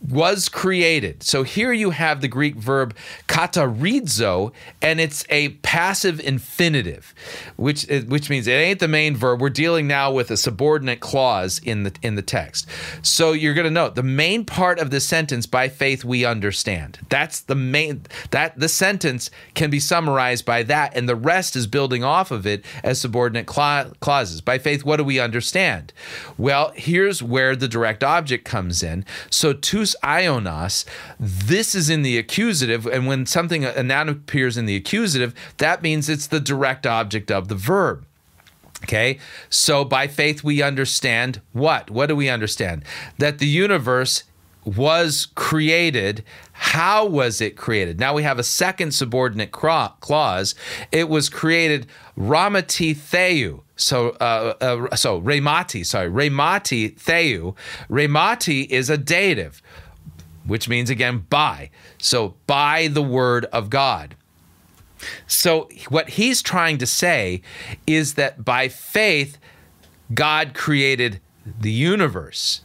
was 0.00 0.48
created. 0.48 1.22
So 1.22 1.42
here 1.42 1.72
you 1.72 1.90
have 1.90 2.20
the 2.20 2.28
Greek 2.28 2.56
verb 2.56 2.94
katarizo, 3.26 4.52
and 4.82 5.00
it's 5.00 5.24
a 5.30 5.50
passive 5.62 6.20
infinitive, 6.20 7.14
which 7.56 7.86
which 8.06 8.28
means 8.28 8.46
it 8.46 8.52
ain't 8.52 8.80
the 8.80 8.88
main 8.88 9.16
verb. 9.16 9.40
We're 9.40 9.50
dealing 9.50 9.86
now 9.86 10.12
with 10.12 10.30
a 10.30 10.36
subordinate 10.36 11.00
clause 11.00 11.58
in 11.58 11.84
the 11.84 11.92
in 12.02 12.16
the 12.16 12.22
text. 12.22 12.68
So 13.02 13.32
you're 13.32 13.54
going 13.54 13.66
to 13.66 13.70
note 13.70 13.94
the 13.94 14.02
main 14.02 14.44
part 14.44 14.78
of 14.78 14.90
the 14.90 15.00
sentence 15.00 15.46
by 15.46 15.68
faith 15.68 16.04
we 16.04 16.24
understand. 16.24 16.98
That's 17.08 17.40
the 17.40 17.54
main 17.54 18.02
that 18.30 18.58
the 18.58 18.68
sentence 18.68 19.30
can 19.54 19.70
be 19.70 19.80
summarized 19.80 20.44
by 20.44 20.62
that 20.64 20.96
and 20.96 21.08
the 21.08 21.16
rest 21.16 21.56
is 21.56 21.66
building 21.66 22.04
off 22.04 22.30
of 22.30 22.46
it 22.46 22.64
as 22.82 23.00
subordinate 23.00 23.46
clauses. 23.46 24.40
By 24.40 24.58
faith 24.58 24.84
what 24.84 24.96
do 24.96 25.04
we 25.04 25.18
understand? 25.18 25.92
Well, 26.36 26.72
here's 26.74 27.22
where 27.22 27.56
the 27.56 27.68
direct 27.68 28.04
object 28.04 28.44
comes 28.44 28.82
in. 28.82 29.04
So 29.30 29.52
tous 29.74 29.96
ionos, 30.04 30.84
this 31.18 31.74
is 31.74 31.90
in 31.90 32.02
the 32.02 32.16
accusative 32.16 32.86
and 32.86 33.08
when 33.08 33.26
something 33.26 33.64
a 33.64 33.82
noun 33.82 34.08
appears 34.08 34.56
in 34.56 34.66
the 34.66 34.76
accusative, 34.76 35.34
that 35.56 35.82
means 35.82 36.08
it's 36.08 36.28
the 36.28 36.38
direct 36.38 36.86
object 36.86 37.28
of 37.28 37.48
the 37.48 37.56
verb. 37.56 38.06
Okay, 38.84 39.18
so 39.50 39.84
by 39.84 40.06
faith 40.06 40.44
we 40.44 40.62
understand 40.62 41.40
what? 41.50 41.90
What 41.90 42.06
do 42.06 42.14
we 42.14 42.28
understand? 42.28 42.84
That 43.18 43.38
the 43.38 43.48
universe 43.48 44.22
was 44.64 45.28
created. 45.34 46.24
How 46.52 47.06
was 47.06 47.40
it 47.40 47.56
created? 47.56 48.00
Now 48.00 48.14
we 48.14 48.22
have 48.22 48.38
a 48.38 48.44
second 48.44 48.92
subordinate 48.92 49.52
clause. 49.52 50.54
It 50.92 51.08
was 51.08 51.28
created 51.28 51.86
ramati 52.18 52.96
theu. 52.96 53.62
So, 53.76 54.10
uh, 54.20 54.54
uh, 54.60 54.96
so 54.96 55.20
remati, 55.20 55.84
sorry, 55.84 56.08
remati 56.08 56.94
theou. 56.96 57.54
Remati 57.90 58.68
is 58.68 58.88
a 58.88 58.96
dative, 58.96 59.60
which 60.46 60.68
means 60.68 60.90
again 60.90 61.26
by. 61.28 61.70
So 61.98 62.34
by 62.46 62.88
the 62.88 63.02
word 63.02 63.46
of 63.46 63.70
God. 63.70 64.16
So, 65.26 65.68
what 65.88 66.10
he's 66.10 66.40
trying 66.40 66.78
to 66.78 66.86
say 66.86 67.42
is 67.86 68.14
that 68.14 68.44
by 68.44 68.68
faith, 68.68 69.38
God 70.14 70.54
created 70.54 71.20
the 71.44 71.72
universe. 71.72 72.62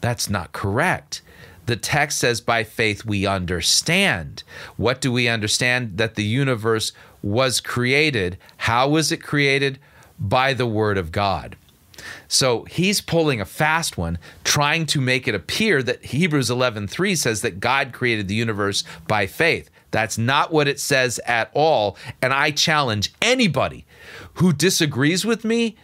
That's 0.00 0.30
not 0.30 0.52
correct. 0.52 1.22
The 1.66 1.76
text 1.76 2.18
says, 2.18 2.40
by 2.40 2.64
faith, 2.64 3.04
we 3.04 3.26
understand. 3.26 4.42
What 4.76 5.00
do 5.00 5.12
we 5.12 5.28
understand? 5.28 5.98
That 5.98 6.16
the 6.16 6.24
universe 6.24 6.92
was 7.22 7.60
created. 7.60 8.38
How 8.56 8.88
was 8.88 9.12
it 9.12 9.22
created? 9.22 9.78
By 10.18 10.54
the 10.54 10.66
word 10.66 10.98
of 10.98 11.12
God. 11.12 11.56
So 12.28 12.64
he's 12.64 13.00
pulling 13.00 13.40
a 13.40 13.44
fast 13.44 13.98
one, 13.98 14.18
trying 14.42 14.86
to 14.86 15.00
make 15.00 15.28
it 15.28 15.34
appear 15.34 15.82
that 15.82 16.06
Hebrews 16.06 16.50
11:3 16.50 17.14
says 17.16 17.42
that 17.42 17.60
God 17.60 17.92
created 17.92 18.26
the 18.26 18.34
universe 18.34 18.84
by 19.06 19.26
faith. 19.26 19.70
That's 19.90 20.16
not 20.16 20.52
what 20.52 20.68
it 20.68 20.80
says 20.80 21.20
at 21.26 21.50
all. 21.52 21.96
And 22.22 22.32
I 22.32 22.52
challenge 22.52 23.12
anybody 23.20 23.84
who 24.34 24.52
disagrees 24.52 25.24
with 25.24 25.44
me 25.44 25.76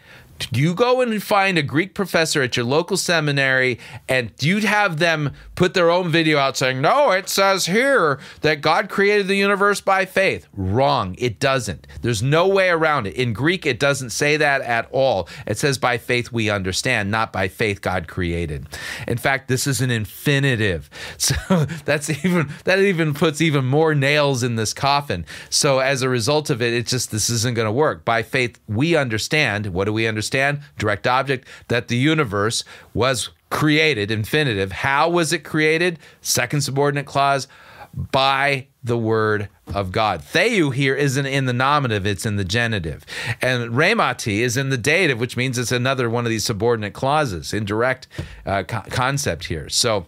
you 0.52 0.74
go 0.74 1.00
and 1.00 1.22
find 1.22 1.58
a 1.58 1.62
Greek 1.62 1.94
professor 1.94 2.42
at 2.42 2.56
your 2.56 2.66
local 2.66 2.96
seminary 2.96 3.78
and 4.08 4.30
you 4.40 4.60
have 4.60 4.98
them 4.98 5.32
put 5.54 5.74
their 5.74 5.90
own 5.90 6.10
video 6.10 6.38
out 6.38 6.56
saying, 6.56 6.80
No, 6.80 7.10
it 7.10 7.28
says 7.28 7.66
here 7.66 8.18
that 8.42 8.60
God 8.60 8.88
created 8.88 9.28
the 9.28 9.36
universe 9.36 9.80
by 9.80 10.04
faith. 10.04 10.46
Wrong. 10.52 11.14
It 11.18 11.40
doesn't. 11.40 11.86
There's 12.02 12.22
no 12.22 12.46
way 12.46 12.68
around 12.68 13.06
it. 13.06 13.14
In 13.14 13.32
Greek, 13.32 13.66
it 13.66 13.80
doesn't 13.80 14.10
say 14.10 14.36
that 14.36 14.62
at 14.62 14.88
all. 14.90 15.28
It 15.46 15.58
says 15.58 15.78
by 15.78 15.98
faith 15.98 16.32
we 16.32 16.50
understand, 16.50 17.10
not 17.10 17.32
by 17.32 17.48
faith 17.48 17.80
God 17.80 18.08
created. 18.08 18.66
In 19.08 19.18
fact, 19.18 19.48
this 19.48 19.66
is 19.66 19.80
an 19.80 19.90
infinitive. 19.90 20.90
So 21.26 21.64
that's 21.84 22.08
even 22.24 22.50
that 22.64 22.78
even 22.78 23.12
puts 23.12 23.40
even 23.40 23.64
more 23.64 23.94
nails 23.94 24.42
in 24.44 24.54
this 24.54 24.72
coffin. 24.72 25.24
So 25.50 25.80
as 25.80 26.02
a 26.02 26.08
result 26.08 26.50
of 26.50 26.62
it, 26.62 26.72
it's 26.72 26.90
just 26.90 27.10
this 27.10 27.28
isn't 27.28 27.54
going 27.54 27.66
to 27.66 27.72
work. 27.72 28.04
By 28.04 28.22
faith 28.22 28.60
we 28.68 28.94
understand. 28.94 29.66
What 29.68 29.86
do 29.86 29.92
we 29.92 30.06
understand? 30.06 30.25
Understand, 30.26 30.60
direct 30.78 31.06
object, 31.06 31.46
that 31.68 31.88
the 31.88 31.96
universe 31.96 32.64
was 32.94 33.30
created, 33.50 34.10
infinitive. 34.10 34.72
How 34.72 35.08
was 35.08 35.32
it 35.32 35.44
created? 35.44 35.98
Second 36.20 36.62
subordinate 36.62 37.06
clause, 37.06 37.46
by 37.94 38.66
the 38.84 38.98
word 38.98 39.48
of 39.74 39.90
God. 39.90 40.20
Theou 40.20 40.74
here 40.74 40.94
isn't 40.94 41.24
in 41.24 41.46
the 41.46 41.52
nominative, 41.52 42.06
it's 42.06 42.26
in 42.26 42.36
the 42.36 42.44
genitive. 42.44 43.06
And 43.40 43.70
remati 43.72 44.40
is 44.40 44.56
in 44.56 44.68
the 44.68 44.76
dative, 44.76 45.18
which 45.18 45.36
means 45.36 45.56
it's 45.58 45.72
another 45.72 46.10
one 46.10 46.26
of 46.26 46.30
these 46.30 46.44
subordinate 46.44 46.92
clauses, 46.92 47.54
indirect 47.54 48.06
uh, 48.44 48.64
co- 48.64 48.82
concept 48.90 49.46
here. 49.46 49.68
So, 49.70 50.06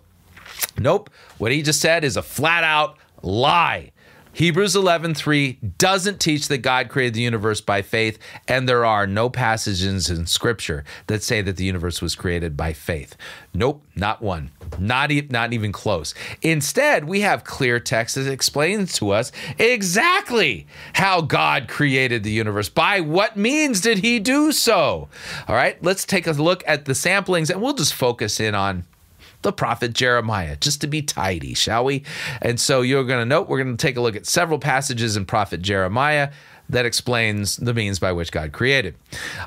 nope, 0.76 1.08
what 1.38 1.50
he 1.50 1.62
just 1.62 1.80
said 1.80 2.04
is 2.04 2.16
a 2.16 2.22
flat 2.22 2.62
out 2.62 2.98
lie. 3.22 3.92
Hebrews 4.38 4.76
11:3 4.76 5.58
doesn't 5.78 6.20
teach 6.20 6.46
that 6.46 6.58
God 6.58 6.88
created 6.88 7.14
the 7.14 7.22
universe 7.22 7.60
by 7.60 7.82
faith, 7.82 8.20
and 8.46 8.68
there 8.68 8.84
are 8.84 9.04
no 9.04 9.28
passages 9.28 10.08
in 10.10 10.26
scripture 10.26 10.84
that 11.08 11.24
say 11.24 11.42
that 11.42 11.56
the 11.56 11.64
universe 11.64 12.00
was 12.00 12.14
created 12.14 12.56
by 12.56 12.72
faith. 12.72 13.16
Nope, 13.52 13.82
not 13.96 14.22
one. 14.22 14.52
Not, 14.78 15.10
e- 15.10 15.26
not 15.28 15.52
even 15.52 15.72
close. 15.72 16.14
Instead, 16.40 17.06
we 17.06 17.22
have 17.22 17.42
clear 17.42 17.80
text 17.80 18.14
that 18.14 18.30
explains 18.30 18.92
to 18.98 19.10
us 19.10 19.32
exactly 19.58 20.68
how 20.92 21.20
God 21.20 21.66
created 21.66 22.22
the 22.22 22.30
universe. 22.30 22.68
By 22.68 23.00
what 23.00 23.36
means 23.36 23.80
did 23.80 23.98
he 23.98 24.20
do 24.20 24.52
so? 24.52 25.08
All 25.48 25.56
right, 25.56 25.82
let's 25.82 26.04
take 26.04 26.28
a 26.28 26.30
look 26.30 26.62
at 26.64 26.84
the 26.84 26.92
samplings 26.92 27.50
and 27.50 27.60
we'll 27.60 27.74
just 27.74 27.92
focus 27.92 28.38
in 28.38 28.54
on 28.54 28.84
the 29.42 29.52
prophet 29.52 29.92
Jeremiah, 29.92 30.56
just 30.56 30.80
to 30.80 30.86
be 30.86 31.02
tidy, 31.02 31.54
shall 31.54 31.84
we? 31.84 32.04
And 32.42 32.58
so 32.60 32.82
you're 32.82 33.04
going 33.04 33.20
to 33.20 33.26
note 33.26 33.48
we're 33.48 33.62
going 33.62 33.76
to 33.76 33.86
take 33.86 33.96
a 33.96 34.00
look 34.00 34.16
at 34.16 34.26
several 34.26 34.58
passages 34.58 35.16
in 35.16 35.26
prophet 35.26 35.62
Jeremiah 35.62 36.30
that 36.68 36.84
explains 36.84 37.56
the 37.56 37.72
means 37.72 37.98
by 37.98 38.12
which 38.12 38.30
God 38.30 38.52
created. 38.52 38.94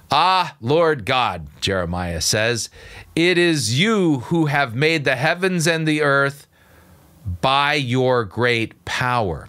Ah, 0.10 0.56
Lord 0.60 1.06
God, 1.06 1.48
Jeremiah 1.60 2.22
says, 2.22 2.70
it 3.16 3.38
is 3.38 3.80
you 3.80 4.20
who 4.20 4.48
have 4.48 4.76
made 4.76 5.06
the 5.06 5.16
heavens 5.16 5.68
and 5.68 5.88
the 5.88 6.02
earth 6.02 6.48
by 7.42 7.76
your 7.76 8.26
great 8.26 8.84
power. 8.86 9.48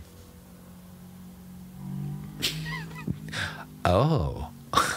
oh. 3.85 4.52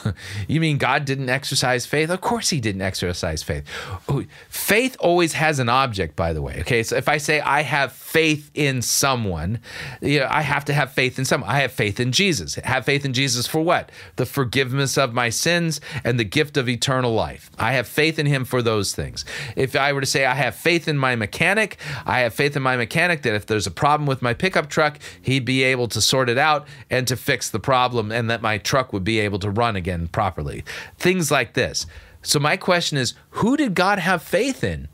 you 0.47 0.59
mean 0.59 0.77
God 0.77 1.05
didn't 1.05 1.29
exercise 1.29 1.85
faith? 1.85 2.09
Of 2.09 2.21
course 2.21 2.49
he 2.49 2.59
didn't 2.59 2.81
exercise 2.81 3.43
faith. 3.43 3.65
Oh, 4.07 4.23
faith 4.49 4.95
always 4.99 5.33
has 5.33 5.59
an 5.59 5.69
object, 5.69 6.15
by 6.15 6.33
the 6.33 6.41
way. 6.41 6.57
Okay, 6.61 6.83
so 6.83 6.95
if 6.95 7.09
I 7.09 7.17
say 7.17 7.41
I 7.41 7.61
have 7.61 7.91
faith 7.91 8.49
in 8.53 8.81
someone, 8.81 9.59
you 10.01 10.19
know, 10.19 10.27
I 10.29 10.41
have 10.41 10.65
to 10.65 10.73
have 10.73 10.91
faith 10.91 11.19
in 11.19 11.25
someone. 11.25 11.49
I 11.49 11.59
have 11.59 11.71
faith 11.71 11.99
in 11.99 12.11
Jesus. 12.11 12.55
Have 12.55 12.85
faith 12.85 13.05
in 13.05 13.13
Jesus 13.13 13.47
for 13.47 13.61
what? 13.61 13.91
The 14.15 14.25
forgiveness 14.25 14.97
of 14.97 15.13
my 15.13 15.29
sins 15.29 15.81
and 16.03 16.19
the 16.19 16.23
gift 16.23 16.57
of 16.57 16.69
eternal 16.69 17.13
life. 17.13 17.51
I 17.59 17.73
have 17.73 17.87
faith 17.87 18.17
in 18.17 18.25
him 18.25 18.45
for 18.45 18.61
those 18.61 18.95
things. 18.95 19.25
If 19.55 19.75
I 19.75 19.93
were 19.93 20.01
to 20.01 20.07
say 20.07 20.25
I 20.25 20.35
have 20.35 20.55
faith 20.55 20.87
in 20.87 20.97
my 20.97 21.15
mechanic, 21.15 21.77
I 22.05 22.21
have 22.21 22.33
faith 22.33 22.55
in 22.55 22.63
my 22.63 22.77
mechanic 22.77 23.23
that 23.23 23.35
if 23.35 23.45
there's 23.45 23.67
a 23.67 23.71
problem 23.71 24.07
with 24.07 24.21
my 24.21 24.33
pickup 24.33 24.69
truck, 24.69 24.99
he'd 25.21 25.45
be 25.45 25.63
able 25.63 25.87
to 25.89 26.01
sort 26.01 26.29
it 26.29 26.37
out 26.37 26.67
and 26.89 27.07
to 27.07 27.15
fix 27.15 27.49
the 27.49 27.59
problem 27.59 28.11
and 28.11 28.29
that 28.29 28.41
my 28.41 28.57
truck 28.57 28.93
would 28.93 29.03
be 29.03 29.19
able 29.19 29.39
to 29.39 29.49
run 29.49 29.65
run 29.65 29.75
properly. 30.08 30.63
Things 30.97 31.31
like 31.31 31.53
this. 31.53 31.86
So, 32.21 32.39
my 32.39 32.58
question 32.58 32.97
is 32.97 33.13
who 33.31 33.55
did 33.55 33.75
God 33.75 33.99
have 33.99 34.23
faith 34.23 34.63
in 34.63 34.88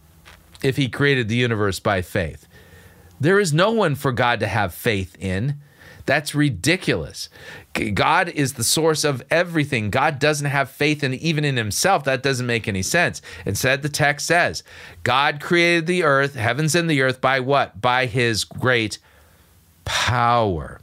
if 0.62 0.78
he 0.78 0.90
created 0.90 1.28
the 1.28 1.36
universe 1.36 1.80
by 1.80 2.02
faith? 2.02 2.48
There 3.20 3.40
is 3.40 3.54
no 3.54 3.72
one 3.72 3.96
for 3.96 4.12
God 4.12 4.40
to 4.40 4.48
have 4.48 4.74
faith 4.74 5.16
in. 5.20 5.60
That's 6.06 6.36
ridiculous. 6.36 7.30
God 7.94 8.28
is 8.30 8.54
the 8.54 8.64
source 8.64 9.04
of 9.04 9.24
everything. 9.30 9.92
God 9.92 10.20
doesn't 10.20 10.48
have 10.48 10.70
faith 10.70 11.04
in 11.04 11.14
even 11.14 11.46
in 11.46 11.56
himself. 11.56 12.04
That 12.04 12.24
doesn't 12.24 12.46
make 12.46 12.68
any 12.68 12.82
sense. 12.82 13.22
Instead, 13.46 13.82
the 13.82 13.90
text 13.90 14.26
says, 14.26 14.64
God 15.04 15.40
created 15.40 15.86
the 15.86 16.04
earth, 16.04 16.36
heavens 16.36 16.76
and 16.76 16.90
the 16.90 17.02
earth 17.02 17.22
by 17.22 17.40
what? 17.40 17.80
By 17.80 18.08
his 18.08 18.44
great 18.44 18.98
power. 19.86 20.82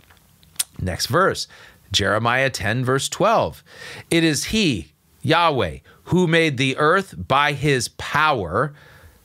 Next 0.80 1.06
verse. 1.06 1.48
Jeremiah 1.92 2.50
10, 2.50 2.84
verse 2.84 3.08
12. 3.08 3.62
It 4.10 4.24
is 4.24 4.44
He, 4.46 4.92
Yahweh, 5.22 5.78
who 6.04 6.26
made 6.26 6.56
the 6.56 6.76
earth 6.76 7.14
by 7.16 7.52
His 7.52 7.88
power. 7.88 8.74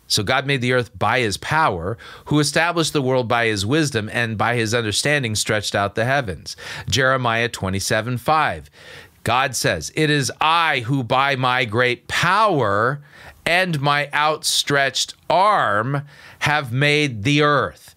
So 0.07 0.23
God 0.23 0.45
made 0.45 0.61
the 0.61 0.73
earth 0.73 0.97
by 0.97 1.19
His 1.19 1.37
power, 1.37 1.97
who 2.25 2.39
established 2.39 2.93
the 2.93 3.01
world 3.01 3.27
by 3.27 3.47
His 3.47 3.65
wisdom, 3.65 4.09
and 4.11 4.37
by 4.37 4.55
His 4.55 4.73
understanding 4.73 5.35
stretched 5.35 5.75
out 5.75 5.95
the 5.95 6.05
heavens. 6.05 6.55
Jeremiah 6.89 7.49
27, 7.49 8.17
5. 8.17 8.69
God 9.23 9.55
says, 9.55 9.91
It 9.95 10.09
is 10.09 10.31
I 10.41 10.81
who 10.81 11.03
by 11.03 11.35
my 11.35 11.65
great 11.65 12.07
power 12.07 13.01
and 13.45 13.81
my 13.81 14.09
outstretched 14.13 15.15
arm 15.29 16.03
have 16.39 16.71
made 16.71 17.23
the 17.23 17.41
earth. 17.41 17.92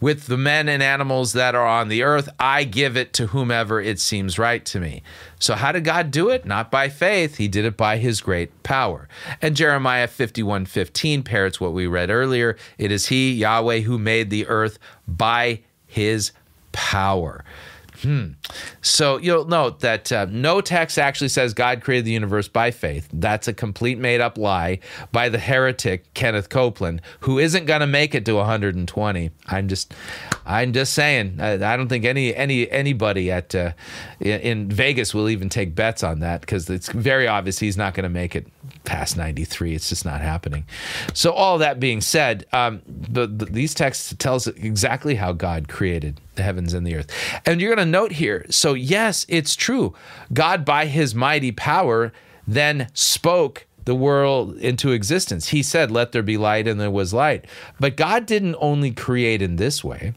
With 0.00 0.26
the 0.26 0.36
men 0.36 0.68
and 0.68 0.82
animals 0.82 1.32
that 1.32 1.54
are 1.54 1.66
on 1.66 1.88
the 1.88 2.02
earth. 2.02 2.28
I 2.38 2.64
give 2.64 2.96
it 2.96 3.12
to 3.14 3.28
whomever 3.28 3.80
it 3.80 3.98
seems 3.98 4.38
right 4.38 4.64
to 4.66 4.80
me. 4.80 5.02
So, 5.38 5.54
how 5.54 5.72
did 5.72 5.84
God 5.84 6.10
do 6.10 6.30
it? 6.30 6.44
Not 6.44 6.70
by 6.70 6.88
faith. 6.88 7.36
He 7.36 7.48
did 7.48 7.64
it 7.64 7.76
by 7.76 7.98
his 7.98 8.20
great 8.20 8.62
power. 8.62 9.08
And 9.40 9.56
Jeremiah 9.56 10.08
51 10.08 10.66
15 10.66 11.22
parrots 11.22 11.60
what 11.60 11.72
we 11.72 11.86
read 11.86 12.10
earlier. 12.10 12.56
It 12.78 12.90
is 12.90 13.06
He, 13.06 13.32
Yahweh, 13.32 13.80
who 13.80 13.98
made 13.98 14.30
the 14.30 14.46
earth 14.46 14.78
by 15.06 15.60
his 15.86 16.32
power. 16.72 17.44
Hmm. 18.02 18.32
So 18.82 19.16
you'll 19.18 19.46
note 19.46 19.80
that 19.80 20.12
uh, 20.12 20.26
no 20.30 20.60
text 20.60 20.98
actually 20.98 21.28
says 21.28 21.54
God 21.54 21.82
created 21.82 22.04
the 22.04 22.12
universe 22.12 22.48
by 22.48 22.70
faith. 22.70 23.08
That's 23.12 23.48
a 23.48 23.54
complete 23.54 23.98
made 23.98 24.20
up 24.20 24.36
lie 24.38 24.80
by 25.12 25.28
the 25.28 25.38
heretic 25.38 26.12
Kenneth 26.14 26.48
Copeland, 26.48 27.00
who 27.20 27.38
isn't 27.38 27.66
going 27.66 27.80
to 27.80 27.86
make 27.86 28.14
it 28.14 28.24
to 28.26 28.34
120. 28.34 29.30
I'm 29.46 29.68
just, 29.68 29.94
I'm 30.46 30.72
just 30.72 30.94
saying. 30.94 31.38
I, 31.40 31.54
I 31.54 31.76
don't 31.76 31.88
think 31.88 32.04
any 32.04 32.34
any 32.34 32.70
anybody 32.70 33.30
at 33.30 33.54
uh, 33.54 33.72
in, 34.20 34.70
Vegas 34.70 35.12
will 35.12 35.28
even 35.28 35.48
take 35.48 35.74
bets 35.74 36.04
on 36.04 36.20
that 36.20 36.40
because 36.40 36.70
it's 36.70 36.90
very 36.90 37.26
obvious 37.26 37.58
he's 37.58 37.76
not 37.76 37.94
going 37.94 38.04
to 38.04 38.08
make 38.08 38.36
it 38.36 38.46
past 38.84 39.16
93. 39.16 39.74
It's 39.74 39.88
just 39.88 40.04
not 40.04 40.20
happening. 40.20 40.64
So 41.12 41.32
all 41.32 41.58
that 41.58 41.80
being 41.80 42.00
said, 42.00 42.46
um, 42.52 42.82
the, 42.86 43.26
the, 43.26 43.46
these 43.46 43.74
texts 43.74 44.14
tell 44.18 44.36
us 44.36 44.46
exactly 44.46 45.16
how 45.16 45.32
God 45.32 45.68
created 45.68 46.20
the 46.36 46.42
heavens 46.42 46.72
and 46.72 46.86
the 46.86 46.94
earth. 46.94 47.10
And 47.44 47.60
you're 47.60 47.74
going 47.74 47.84
to 47.84 47.90
note 47.90 48.12
here 48.12 48.46
so, 48.48 48.74
yes, 48.74 49.26
it's 49.28 49.56
true. 49.56 49.94
God, 50.32 50.64
by 50.64 50.86
his 50.86 51.14
mighty 51.14 51.50
power, 51.50 52.12
then 52.46 52.88
spoke 52.94 53.66
the 53.86 53.94
world 53.94 54.56
into 54.58 54.92
existence. 54.92 55.48
He 55.48 55.62
said, 55.62 55.90
Let 55.90 56.12
there 56.12 56.22
be 56.22 56.36
light, 56.36 56.66
and 56.66 56.80
there 56.80 56.90
was 56.90 57.14
light. 57.14 57.46
But 57.80 57.96
God 57.96 58.26
didn't 58.26 58.56
only 58.60 58.90
create 58.90 59.40
in 59.40 59.56
this 59.56 59.82
way. 59.82 60.12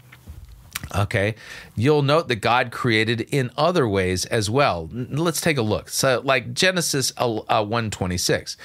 Okay, 0.96 1.36
you'll 1.76 2.02
note 2.02 2.30
that 2.30 2.38
God 2.38 2.72
created 2.72 3.22
in 3.22 3.52
other 3.56 3.88
ways 3.88 4.26
as 4.26 4.50
well. 4.50 4.90
Let's 4.92 5.40
take 5.40 5.58
a 5.58 5.62
look. 5.62 5.88
So, 5.90 6.20
like 6.24 6.54
Genesis 6.54 7.14
uh, 7.18 7.28
126, 7.28 8.58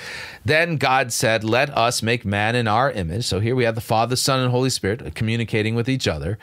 then 0.43 0.77
God 0.77 1.13
said, 1.13 1.45
"Let 1.45 1.69
us 1.77 2.03
make 2.03 2.25
man 2.25 2.55
in 2.55 2.67
our 2.67 2.91
image." 2.91 3.27
So 3.27 3.41
here 3.41 3.55
we 3.55 3.65
have 3.65 3.75
the 3.75 3.83
Father, 3.83 4.17
Son, 4.17 4.41
and 4.41 4.51
Holy 4.51 4.71
Spirit 4.71 5.15
communicating 5.15 5.75
with 5.75 5.87
each 5.87 6.09
other, 6.09 6.39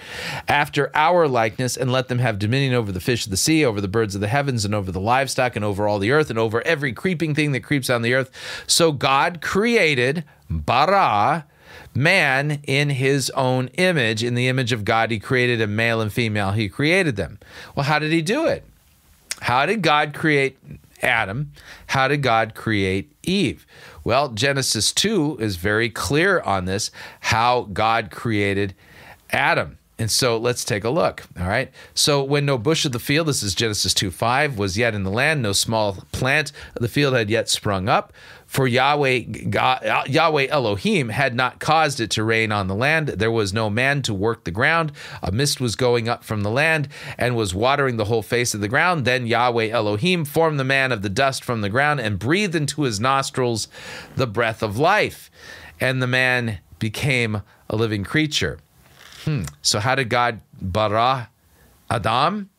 after 0.47 0.91
our 0.93 1.27
likeness, 1.27 1.75
and 1.75 1.91
let 1.91 2.09
them 2.09 2.19
have 2.19 2.37
dominion 2.37 2.75
over 2.75 2.91
the 2.91 2.99
fish 2.99 3.25
of 3.25 3.31
the 3.31 3.37
sea, 3.37 3.65
over 3.65 3.81
the 3.81 3.87
birds 3.87 4.13
of 4.13 4.21
the 4.21 4.27
heavens, 4.27 4.63
and 4.65 4.75
over 4.75 4.91
the 4.91 5.01
livestock, 5.01 5.55
and 5.55 5.65
over 5.65 5.87
all 5.87 5.97
the 5.97 6.11
earth, 6.11 6.29
and 6.29 6.37
over 6.37 6.61
every 6.61 6.93
creeping 6.93 7.33
thing 7.33 7.53
that 7.53 7.63
creeps 7.63 7.89
on 7.89 8.03
the 8.03 8.13
earth. 8.13 8.29
So 8.67 8.91
God 8.91 9.41
created 9.41 10.25
bara 10.47 11.45
man 11.93 12.61
in 12.63 12.89
his 12.89 13.29
own 13.31 13.67
image. 13.69 14.23
In 14.23 14.35
the 14.35 14.47
image 14.47 14.71
of 14.71 14.85
God, 14.85 15.11
he 15.11 15.19
created 15.19 15.61
a 15.61 15.67
male 15.67 16.01
and 16.01 16.11
female. 16.11 16.51
He 16.51 16.69
created 16.69 17.15
them. 17.15 17.39
Well, 17.75 17.85
how 17.85 17.99
did 17.99 18.11
he 18.11 18.21
do 18.21 18.47
it? 18.47 18.63
How 19.41 19.65
did 19.65 19.81
God 19.81 20.13
create 20.13 20.57
Adam? 21.01 21.51
How 21.87 22.07
did 22.07 22.21
God 22.21 22.53
create 22.55 23.11
Eve? 23.23 23.65
Well, 24.03 24.29
Genesis 24.29 24.91
2 24.93 25.37
is 25.39 25.55
very 25.55 25.89
clear 25.89 26.39
on 26.41 26.65
this 26.65 26.91
how 27.19 27.67
God 27.73 28.11
created 28.11 28.75
Adam. 29.31 29.77
And 30.01 30.09
so 30.09 30.35
let's 30.37 30.65
take 30.65 30.83
a 30.83 30.89
look. 30.89 31.23
All 31.39 31.47
right. 31.47 31.71
So 31.93 32.23
when 32.23 32.43
no 32.43 32.57
bush 32.57 32.85
of 32.85 32.91
the 32.91 32.97
field, 32.97 33.27
this 33.27 33.43
is 33.43 33.53
Genesis 33.53 33.93
2 33.93 34.09
5, 34.09 34.57
was 34.57 34.75
yet 34.75 34.95
in 34.95 35.03
the 35.03 35.11
land, 35.11 35.43
no 35.43 35.53
small 35.53 35.97
plant 36.11 36.51
of 36.75 36.81
the 36.81 36.87
field 36.87 37.13
had 37.13 37.29
yet 37.29 37.49
sprung 37.49 37.87
up. 37.87 38.11
For 38.51 38.67
Yahweh, 38.67 39.19
God, 39.49 40.07
Yahweh 40.09 40.47
Elohim 40.49 41.07
had 41.07 41.33
not 41.33 41.61
caused 41.61 42.01
it 42.01 42.09
to 42.11 42.23
rain 42.25 42.51
on 42.51 42.67
the 42.67 42.75
land. 42.75 43.07
There 43.07 43.31
was 43.31 43.53
no 43.53 43.69
man 43.69 44.01
to 44.01 44.13
work 44.13 44.43
the 44.43 44.51
ground. 44.51 44.91
A 45.23 45.31
mist 45.31 45.61
was 45.61 45.77
going 45.77 46.09
up 46.09 46.25
from 46.25 46.41
the 46.41 46.49
land 46.49 46.89
and 47.17 47.37
was 47.37 47.55
watering 47.55 47.95
the 47.95 48.03
whole 48.03 48.21
face 48.21 48.53
of 48.53 48.59
the 48.59 48.67
ground. 48.67 49.05
Then 49.05 49.25
Yahweh 49.25 49.69
Elohim 49.69 50.25
formed 50.25 50.59
the 50.59 50.65
man 50.65 50.91
of 50.91 51.01
the 51.01 51.07
dust 51.07 51.45
from 51.45 51.61
the 51.61 51.69
ground 51.69 52.01
and 52.01 52.19
breathed 52.19 52.53
into 52.53 52.81
his 52.81 52.99
nostrils 52.99 53.69
the 54.17 54.27
breath 54.27 54.61
of 54.61 54.77
life. 54.77 55.31
And 55.79 56.01
the 56.01 56.07
man 56.07 56.59
became 56.77 57.43
a 57.69 57.77
living 57.77 58.03
creature. 58.03 58.59
Hmm. 59.23 59.43
So 59.61 59.79
how 59.79 59.95
did 59.95 60.09
God 60.09 60.41
bara 60.59 61.29
Adam? 61.89 62.49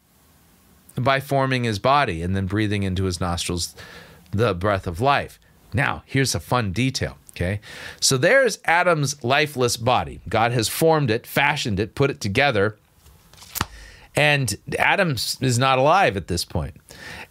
By 0.97 1.21
forming 1.21 1.65
his 1.65 1.79
body 1.79 2.23
and 2.23 2.35
then 2.35 2.47
breathing 2.47 2.83
into 2.83 3.05
his 3.05 3.21
nostrils 3.21 3.75
the 4.31 4.55
breath 4.55 4.87
of 4.87 4.99
life. 4.99 5.39
Now, 5.73 6.03
here's 6.07 6.35
a 6.35 6.41
fun 6.41 6.73
detail. 6.73 7.17
Okay. 7.31 7.61
So 7.99 8.19
there's 8.19 8.59
Adam's 8.65 9.23
lifeless 9.25 9.77
body. 9.77 10.21
God 10.29 10.53
has 10.53 10.69
formed 10.69 11.11
it, 11.11 11.27
fashioned 11.27 11.81
it, 11.81 11.95
put 11.95 12.11
it 12.11 12.21
together. 12.21 12.77
And 14.15 14.55
Adam 14.79 15.13
is 15.13 15.59
not 15.59 15.79
alive 15.79 16.19
at 16.19 16.29
this 16.29 16.45
point. 16.45 16.77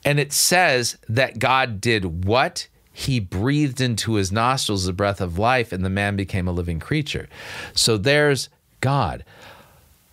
And 0.04 0.20
it 0.20 0.34
says 0.34 0.98
that 1.08 1.38
God 1.38 1.80
did 1.80 2.26
what? 2.26 2.68
He 2.92 3.20
breathed 3.20 3.80
into 3.80 4.16
his 4.16 4.32
nostrils 4.32 4.86
the 4.86 4.94
breath 4.94 5.22
of 5.22 5.38
life, 5.38 5.72
and 5.72 5.86
the 5.86 5.90
man 5.90 6.16
became 6.16 6.48
a 6.48 6.52
living 6.52 6.80
creature. 6.80 7.30
So 7.74 7.98
there's 7.98 8.50
God 8.82 9.24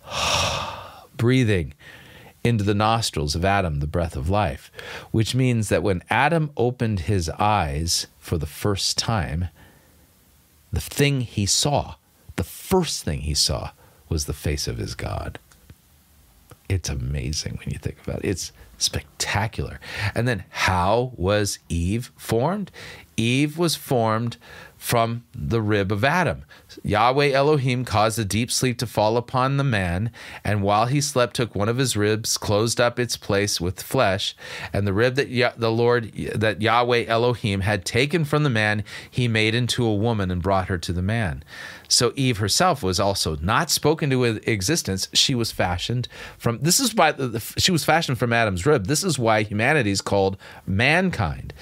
breathing 1.17 1.73
into 2.49 2.63
the 2.63 2.73
nostrils 2.73 3.35
of 3.35 3.45
Adam 3.45 3.79
the 3.79 3.87
breath 3.87 4.15
of 4.15 4.29
life, 4.29 4.71
which 5.11 5.33
means 5.33 5.69
that 5.69 5.83
when 5.83 6.03
Adam 6.09 6.51
opened 6.57 7.01
his 7.01 7.29
eyes 7.29 8.07
for 8.17 8.37
the 8.37 8.45
first 8.45 8.97
time, 8.97 9.47
the 10.73 10.81
thing 10.81 11.21
he 11.21 11.45
saw, 11.45 11.95
the 12.35 12.43
first 12.43 13.05
thing 13.05 13.21
he 13.21 13.33
saw, 13.33 13.71
was 14.09 14.25
the 14.25 14.33
face 14.33 14.67
of 14.67 14.77
his 14.77 14.95
God. 14.95 15.39
It's 16.67 16.89
amazing 16.89 17.57
when 17.57 17.69
you 17.71 17.79
think 17.79 17.97
about 18.03 18.23
it. 18.23 18.29
It's 18.29 18.51
spectacular. 18.77 19.79
And 20.13 20.27
then, 20.27 20.43
how 20.49 21.13
was 21.15 21.59
Eve 21.69 22.11
formed? 22.17 22.71
Eve 23.17 23.57
was 23.57 23.75
formed 23.75 24.37
from 24.79 25.25
the 25.35 25.61
rib 25.61 25.91
of 25.91 26.05
Adam. 26.05 26.45
Yahweh 26.83 27.31
Elohim 27.31 27.83
caused 27.83 28.17
a 28.17 28.23
deep 28.23 28.49
sleep 28.49 28.77
to 28.77 28.87
fall 28.87 29.17
upon 29.17 29.57
the 29.57 29.63
man, 29.63 30.09
and 30.41 30.63
while 30.63 30.85
he 30.85 31.01
slept, 31.01 31.35
took 31.35 31.53
one 31.53 31.67
of 31.67 31.77
his 31.77 31.97
ribs, 31.97 32.37
closed 32.37 32.79
up 32.79 32.97
its 32.97 33.17
place 33.17 33.59
with 33.59 33.83
flesh, 33.83 34.35
and 34.71 34.87
the 34.87 34.93
rib 34.93 35.15
that 35.15 35.29
the 35.57 35.71
Lord, 35.71 36.13
that 36.33 36.61
Yahweh 36.61 37.03
Elohim 37.07 37.59
had 37.59 37.83
taken 37.83 38.23
from 38.23 38.43
the 38.43 38.49
man, 38.49 38.85
he 39.11 39.27
made 39.27 39.53
into 39.53 39.85
a 39.85 39.93
woman 39.93 40.31
and 40.31 40.41
brought 40.41 40.69
her 40.69 40.77
to 40.77 40.93
the 40.93 41.01
man. 41.01 41.43
So 41.89 42.13
Eve 42.15 42.37
herself 42.37 42.81
was 42.81 42.99
also 42.99 43.35
not 43.37 43.69
spoken 43.69 44.09
to 44.11 44.15
with 44.15 44.47
existence. 44.47 45.09
She 45.13 45.35
was 45.35 45.51
fashioned 45.51 46.07
from. 46.37 46.59
This 46.61 46.79
is 46.79 46.95
why 46.95 47.15
she 47.57 47.71
was 47.71 47.83
fashioned 47.83 48.17
from 48.17 48.31
Adam's 48.31 48.65
rib. 48.65 48.85
This 48.85 49.03
is 49.03 49.19
why 49.19 49.43
humanity 49.43 49.91
is 49.91 49.99
called 49.99 50.37
mankind 50.65 51.53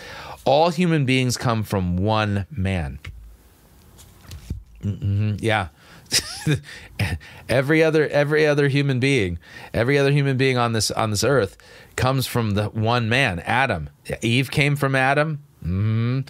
all 0.48 0.70
human 0.70 1.06
beings 1.06 1.38
come 1.38 1.62
from 1.62 1.98
one 1.98 2.46
man. 2.50 3.00
Mm-hmm, 4.82 5.36
yeah. 5.40 5.68
every 7.50 7.84
other 7.84 8.08
every 8.08 8.48
other 8.48 8.70
human 8.70 9.00
being, 9.00 9.38
every 9.74 9.98
other 9.98 10.12
human 10.12 10.38
being 10.38 10.58
on 10.58 10.72
this 10.72 10.90
on 10.92 11.12
this 11.12 11.24
earth 11.24 11.58
comes 11.98 12.26
from 12.26 12.52
the 12.52 12.68
one 12.68 13.10
man, 13.10 13.40
Adam. 13.42 13.90
Eve 14.22 14.50
came 14.50 14.78
from 14.78 14.96
Adam. 14.96 15.44
Mm-hmm. 15.64 16.22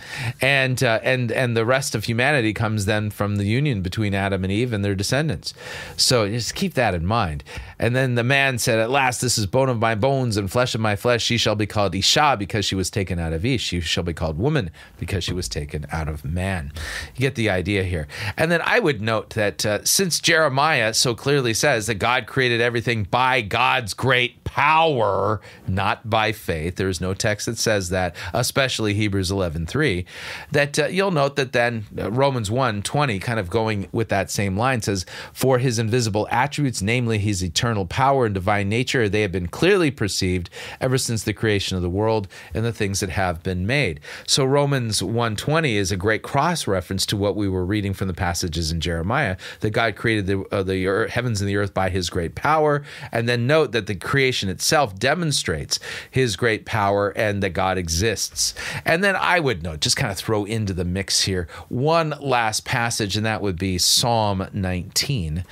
And 0.41 0.83
uh, 0.83 0.99
and 1.03 1.31
and 1.31 1.55
the 1.55 1.65
rest 1.65 1.95
of 1.95 2.05
humanity 2.05 2.53
comes 2.53 2.85
then 2.85 3.09
from 3.09 3.35
the 3.35 3.45
union 3.45 3.81
between 3.81 4.13
Adam 4.13 4.43
and 4.43 4.51
Eve 4.51 4.73
and 4.73 4.83
their 4.83 4.95
descendants. 4.95 5.53
So 5.95 6.27
just 6.29 6.55
keep 6.55 6.73
that 6.75 6.95
in 6.95 7.05
mind. 7.05 7.43
And 7.77 7.95
then 7.95 8.15
the 8.15 8.23
man 8.23 8.57
said, 8.57 8.79
"At 8.79 8.89
last, 8.89 9.21
this 9.21 9.37
is 9.37 9.45
bone 9.45 9.69
of 9.69 9.79
my 9.79 9.95
bones 9.95 10.37
and 10.37 10.49
flesh 10.49 10.73
of 10.73 10.81
my 10.81 10.95
flesh. 10.95 11.23
She 11.23 11.37
shall 11.37 11.55
be 11.55 11.67
called 11.67 11.93
Isha 11.93 12.37
because 12.39 12.65
she 12.65 12.73
was 12.73 12.89
taken 12.89 13.19
out 13.19 13.33
of 13.33 13.45
Ish. 13.45 13.61
She 13.61 13.81
shall 13.81 14.03
be 14.03 14.13
called 14.13 14.39
woman 14.39 14.71
because 14.97 15.23
she 15.23 15.33
was 15.33 15.47
taken 15.49 15.85
out 15.91 16.07
of 16.07 16.25
man." 16.25 16.71
You 17.15 17.21
get 17.21 17.35
the 17.35 17.49
idea 17.49 17.83
here. 17.83 18.07
And 18.37 18.51
then 18.51 18.61
I 18.63 18.79
would 18.79 19.01
note 19.01 19.31
that 19.31 19.65
uh, 19.65 19.83
since 19.83 20.19
Jeremiah 20.19 20.93
so 20.93 21.13
clearly 21.13 21.53
says 21.53 21.87
that 21.87 21.95
God 21.95 22.27
created 22.27 22.61
everything 22.61 23.03
by 23.03 23.41
God's 23.41 23.93
great 23.93 24.43
power, 24.43 25.41
not 25.67 26.09
by 26.09 26.31
faith. 26.31 26.77
There 26.77 26.89
is 26.89 27.01
no 27.01 27.13
text 27.13 27.45
that 27.45 27.57
says 27.57 27.89
that, 27.89 28.15
especially 28.33 28.93
Hebrews 28.93 29.26
Hebrews 29.29 29.65
11:3, 29.67 30.05
that 30.51 30.79
uh, 30.79 30.85
you'll 30.87 31.11
note 31.11 31.35
that 31.35 31.51
then 31.51 31.85
uh, 31.97 32.11
Romans 32.11 32.49
1:20 32.49 33.21
kind 33.21 33.39
of 33.39 33.49
going 33.49 33.87
with 33.91 34.09
that 34.09 34.29
same 34.31 34.57
line 34.57 34.81
says 34.81 35.05
for 35.33 35.59
his 35.59 35.79
invisible 35.79 36.27
attributes 36.31 36.81
namely 36.81 37.17
his 37.17 37.43
eternal 37.43 37.85
power 37.85 38.25
and 38.25 38.33
divine 38.33 38.69
nature 38.69 39.09
they 39.09 39.21
have 39.21 39.31
been 39.31 39.47
clearly 39.47 39.91
perceived 39.91 40.49
ever 40.81 40.97
since 40.97 41.23
the 41.23 41.33
creation 41.33 41.75
of 41.75 41.83
the 41.83 41.89
world 41.89 42.27
and 42.53 42.65
the 42.65 42.73
things 42.73 42.99
that 42.99 43.09
have 43.09 43.43
been 43.43 43.65
made. 43.65 43.99
So 44.25 44.45
Romans 44.45 45.01
1:20 45.01 45.75
is 45.75 45.91
a 45.91 45.97
great 45.97 46.23
cross 46.23 46.67
reference 46.67 47.05
to 47.07 47.17
what 47.17 47.35
we 47.35 47.47
were 47.47 47.65
reading 47.65 47.93
from 47.93 48.07
the 48.07 48.13
passages 48.13 48.71
in 48.71 48.79
Jeremiah 48.79 49.37
that 49.59 49.71
God 49.71 49.95
created 49.95 50.27
the 50.27 50.43
uh, 50.51 50.63
the 50.63 50.87
earth, 50.87 51.11
heavens 51.11 51.41
and 51.41 51.49
the 51.49 51.57
earth 51.57 51.73
by 51.73 51.89
his 51.89 52.09
great 52.09 52.35
power 52.35 52.83
and 53.11 53.27
then 53.27 53.47
note 53.47 53.71
that 53.71 53.87
the 53.87 53.95
creation 53.95 54.49
itself 54.49 54.97
demonstrates 54.97 55.79
his 56.09 56.35
great 56.35 56.65
power 56.65 57.09
and 57.09 57.43
that 57.43 57.51
God 57.51 57.77
exists. 57.77 58.53
And 58.85 59.03
then 59.03 59.06
I 59.15 59.39
would 59.39 59.63
note, 59.63 59.81
just 59.81 59.97
kind 59.97 60.11
of 60.11 60.17
throw 60.17 60.45
into 60.45 60.73
the 60.73 60.85
mix 60.85 61.23
here, 61.23 61.47
one 61.69 62.13
last 62.19 62.65
passage, 62.65 63.15
and 63.15 63.25
that 63.25 63.41
would 63.41 63.57
be 63.57 63.77
Psalm 63.77 64.47
19. 64.53 65.43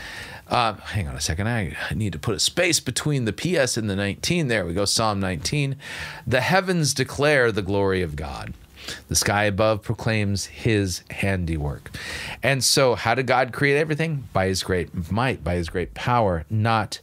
Uh, 0.48 0.74
hang 0.74 1.08
on 1.08 1.16
a 1.16 1.22
second. 1.22 1.48
I 1.48 1.76
need 1.94 2.14
to 2.14 2.20
put 2.20 2.36
a 2.36 2.40
space 2.40 2.80
between 2.80 3.26
the 3.26 3.34
PS 3.34 3.78
and 3.78 3.90
the 3.90 3.96
19. 3.96 4.48
There 4.48 4.66
we 4.66 4.74
go. 4.74 4.86
Psalm 4.86 5.20
19. 5.20 5.76
The 6.28 6.42
heavens 6.42 6.94
declare 6.94 7.52
the 7.52 7.64
glory 7.64 8.02
of 8.02 8.16
God. 8.16 8.54
The 9.08 9.16
sky 9.16 9.46
above 9.46 9.82
proclaims 9.82 10.46
his 10.46 11.02
handiwork. 11.10 11.90
And 12.44 12.64
so, 12.64 12.94
how 12.94 13.16
did 13.16 13.26
God 13.26 13.52
create 13.52 13.78
everything? 13.78 14.28
By 14.32 14.48
his 14.48 14.62
great 14.62 15.12
might, 15.12 15.44
by 15.44 15.56
his 15.56 15.70
great 15.70 15.96
power, 15.96 16.46
not 16.50 17.00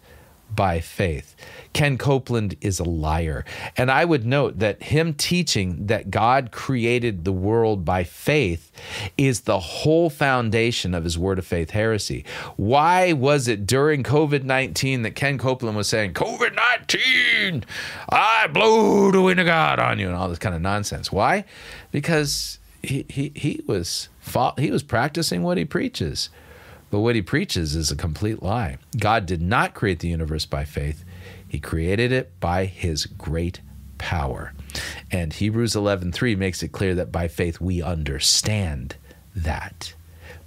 by 0.55 0.81
faith. 0.81 1.35
Ken 1.73 1.97
Copeland 1.97 2.57
is 2.61 2.79
a 2.79 2.85
liar. 2.85 3.45
And 3.77 3.91
I 3.91 4.05
would 4.05 4.27
note 4.27 4.59
that 4.59 4.83
him 4.83 5.15
teaching 5.15 5.87
that 5.87 6.11
God 6.11 6.51
created 6.53 7.25
the 7.25 7.33
world 7.33 7.85
by 7.85 8.05
faith 8.05 8.71
is 9.17 9.43
the 9.43 9.59
whole 9.59 10.11
foundation 10.11 10.95
of 10.95 11.05
his 11.05 11.19
word 11.19 11.39
of 11.39 11.47
faith 11.47 11.71
heresy. 11.71 12.25
Why 12.57 13.13
was 13.13 13.49
it 13.49 13.67
during 13.67 14.03
COVID 14.03 14.45
19 14.45 15.03
that 15.03 15.15
Ken 15.15 15.39
Copeland 15.39 15.77
was 15.77 15.89
saying, 15.89 16.15
COVID 16.15 16.55
19, 16.55 17.65
I 18.09 18.47
blow 18.49 19.11
the 19.11 19.23
wind 19.23 19.41
of 19.41 19.47
God 19.47 19.79
on 19.79 19.99
you, 19.99 20.09
and 20.09 20.17
all 20.17 20.29
this 20.29 20.39
kind 20.39 20.55
of 20.55 20.61
nonsense? 20.61 21.11
Why? 21.11 21.45
Because 21.91 22.59
he, 22.83 23.07
he, 23.09 23.33
he 23.35 23.63
was 23.67 24.09
he 24.59 24.71
was 24.71 24.83
practicing 24.83 25.43
what 25.43 25.59
he 25.59 25.65
preaches. 25.65 26.29
But 26.91 27.01
what 27.01 27.15
he 27.15 27.23
preaches 27.23 27.75
is 27.75 27.91
a 27.91 27.97
complete 27.97 28.43
lie. 28.43 28.77
God 28.99 29.25
did 29.25 29.41
not 29.41 29.73
create 29.73 30.01
the 30.01 30.09
universe 30.09 30.45
by 30.45 30.67
faith. 30.67 31.05
He 31.53 31.61
created 31.61 32.13
it 32.13 32.41
by 32.41 32.65
his 32.65 33.05
great 33.05 33.61
power. 33.99 34.55
And 35.11 35.35
Hebrews 35.35 35.75
11:3 35.75 36.35
makes 36.35 36.63
it 36.63 36.73
clear 36.73 36.95
that 36.95 37.13
by 37.13 37.29
faith 37.29 37.61
we 37.61 37.83
understand 37.83 38.97
that. 39.37 39.93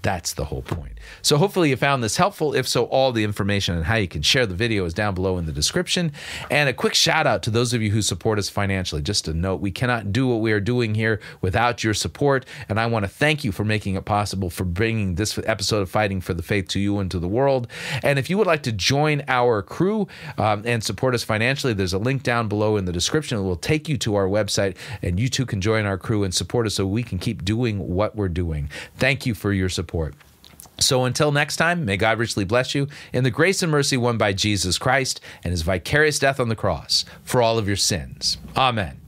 That's 0.02 0.34
the 0.34 0.46
whole 0.46 0.64
point. 0.64 0.95
So 1.22 1.38
hopefully 1.38 1.70
you 1.70 1.76
found 1.76 2.04
this 2.04 2.18
helpful. 2.18 2.54
If 2.54 2.68
so, 2.68 2.86
all 2.86 3.12
the 3.12 3.24
information 3.24 3.78
on 3.78 3.84
how 3.84 3.96
you 3.96 4.08
can 4.08 4.22
share 4.22 4.46
the 4.46 4.56
video 4.56 4.86
is 4.86 4.94
down 4.94 5.16
below 5.16 5.38
in 5.38 5.46
the 5.46 5.52
description. 5.52 6.12
And 6.50 6.70
a 6.70 6.74
quick 6.74 6.94
shout 6.94 7.28
out 7.28 7.44
to 7.44 7.50
those 7.50 7.74
of 7.74 7.82
you 7.82 7.92
who 7.92 8.02
support 8.02 8.40
us 8.40 8.50
financially. 8.50 9.02
Just 9.02 9.28
a 9.28 9.34
note, 9.34 9.62
we 9.62 9.72
cannot 9.72 10.12
do 10.12 10.28
what 10.28 10.42
we 10.42 10.52
are 10.52 10.60
doing 10.60 10.96
here 10.96 11.20
without 11.42 11.84
your 11.84 11.94
support. 11.94 12.46
And 12.70 12.80
I 12.80 12.86
want 12.86 13.04
to 13.04 13.10
thank 13.10 13.44
you 13.44 13.52
for 13.52 13.64
making 13.64 13.96
it 13.96 14.06
possible 14.06 14.50
for 14.50 14.64
bringing 14.64 15.16
this 15.16 15.38
episode 15.46 15.82
of 15.82 15.90
Fighting 15.90 16.22
for 16.22 16.34
the 16.34 16.44
Faith 16.44 16.68
to 16.70 16.80
you 16.80 17.00
and 17.00 17.10
to 17.12 17.20
the 17.20 17.28
world. 17.28 17.68
And 18.04 18.20
if 18.20 18.30
you 18.30 18.38
would 18.38 18.48
like 18.48 18.64
to 18.64 18.72
join 18.72 19.24
our 19.28 19.62
crew 19.62 20.08
um, 20.38 20.64
and 20.66 20.84
support 20.84 21.16
us 21.16 21.24
financially, 21.24 21.74
there's 21.74 21.94
a 21.94 21.98
link 21.98 22.24
down 22.24 22.48
below 22.48 22.78
in 22.78 22.86
the 22.86 22.92
description. 22.92 23.38
It 23.38 23.44
will 23.44 23.56
take 23.56 23.90
you 23.90 23.98
to 24.00 24.16
our 24.16 24.28
website, 24.28 24.76
and 25.02 25.20
you 25.20 25.30
too 25.30 25.46
can 25.46 25.62
join 25.62 25.86
our 25.86 25.98
crew 25.98 26.24
and 26.24 26.34
support 26.34 26.66
us 26.66 26.76
so 26.76 26.86
we 26.86 27.04
can 27.04 27.20
keep 27.20 27.46
doing 27.46 27.80
what 27.96 28.16
we're 28.16 28.30
doing. 28.30 28.70
Thank 28.98 29.26
you 29.26 29.34
for 29.34 29.54
your 29.54 29.70
support. 29.70 30.16
So 30.80 31.06
until 31.06 31.32
next 31.32 31.58
time, 31.58 31.86
may 31.86 31.98
God 31.98 32.20
richly 32.20 32.46
bless 32.46 32.76
you 32.76 32.88
in 33.14 33.24
the 33.24 33.32
grace 33.32 33.64
and 33.64 33.72
mercy 33.72 33.98
won 33.98 34.18
by 34.18 34.34
Jesus 34.34 34.78
Christ 34.78 35.22
and 35.44 35.52
his 35.52 35.62
vicarious 35.62 36.20
death 36.20 36.40
on 36.40 36.50
the 36.50 36.56
cross 36.56 37.06
for 37.24 37.42
all 37.42 37.58
of 37.58 37.68
your 37.68 37.78
sins. 37.78 38.38
Amen. 38.56 39.00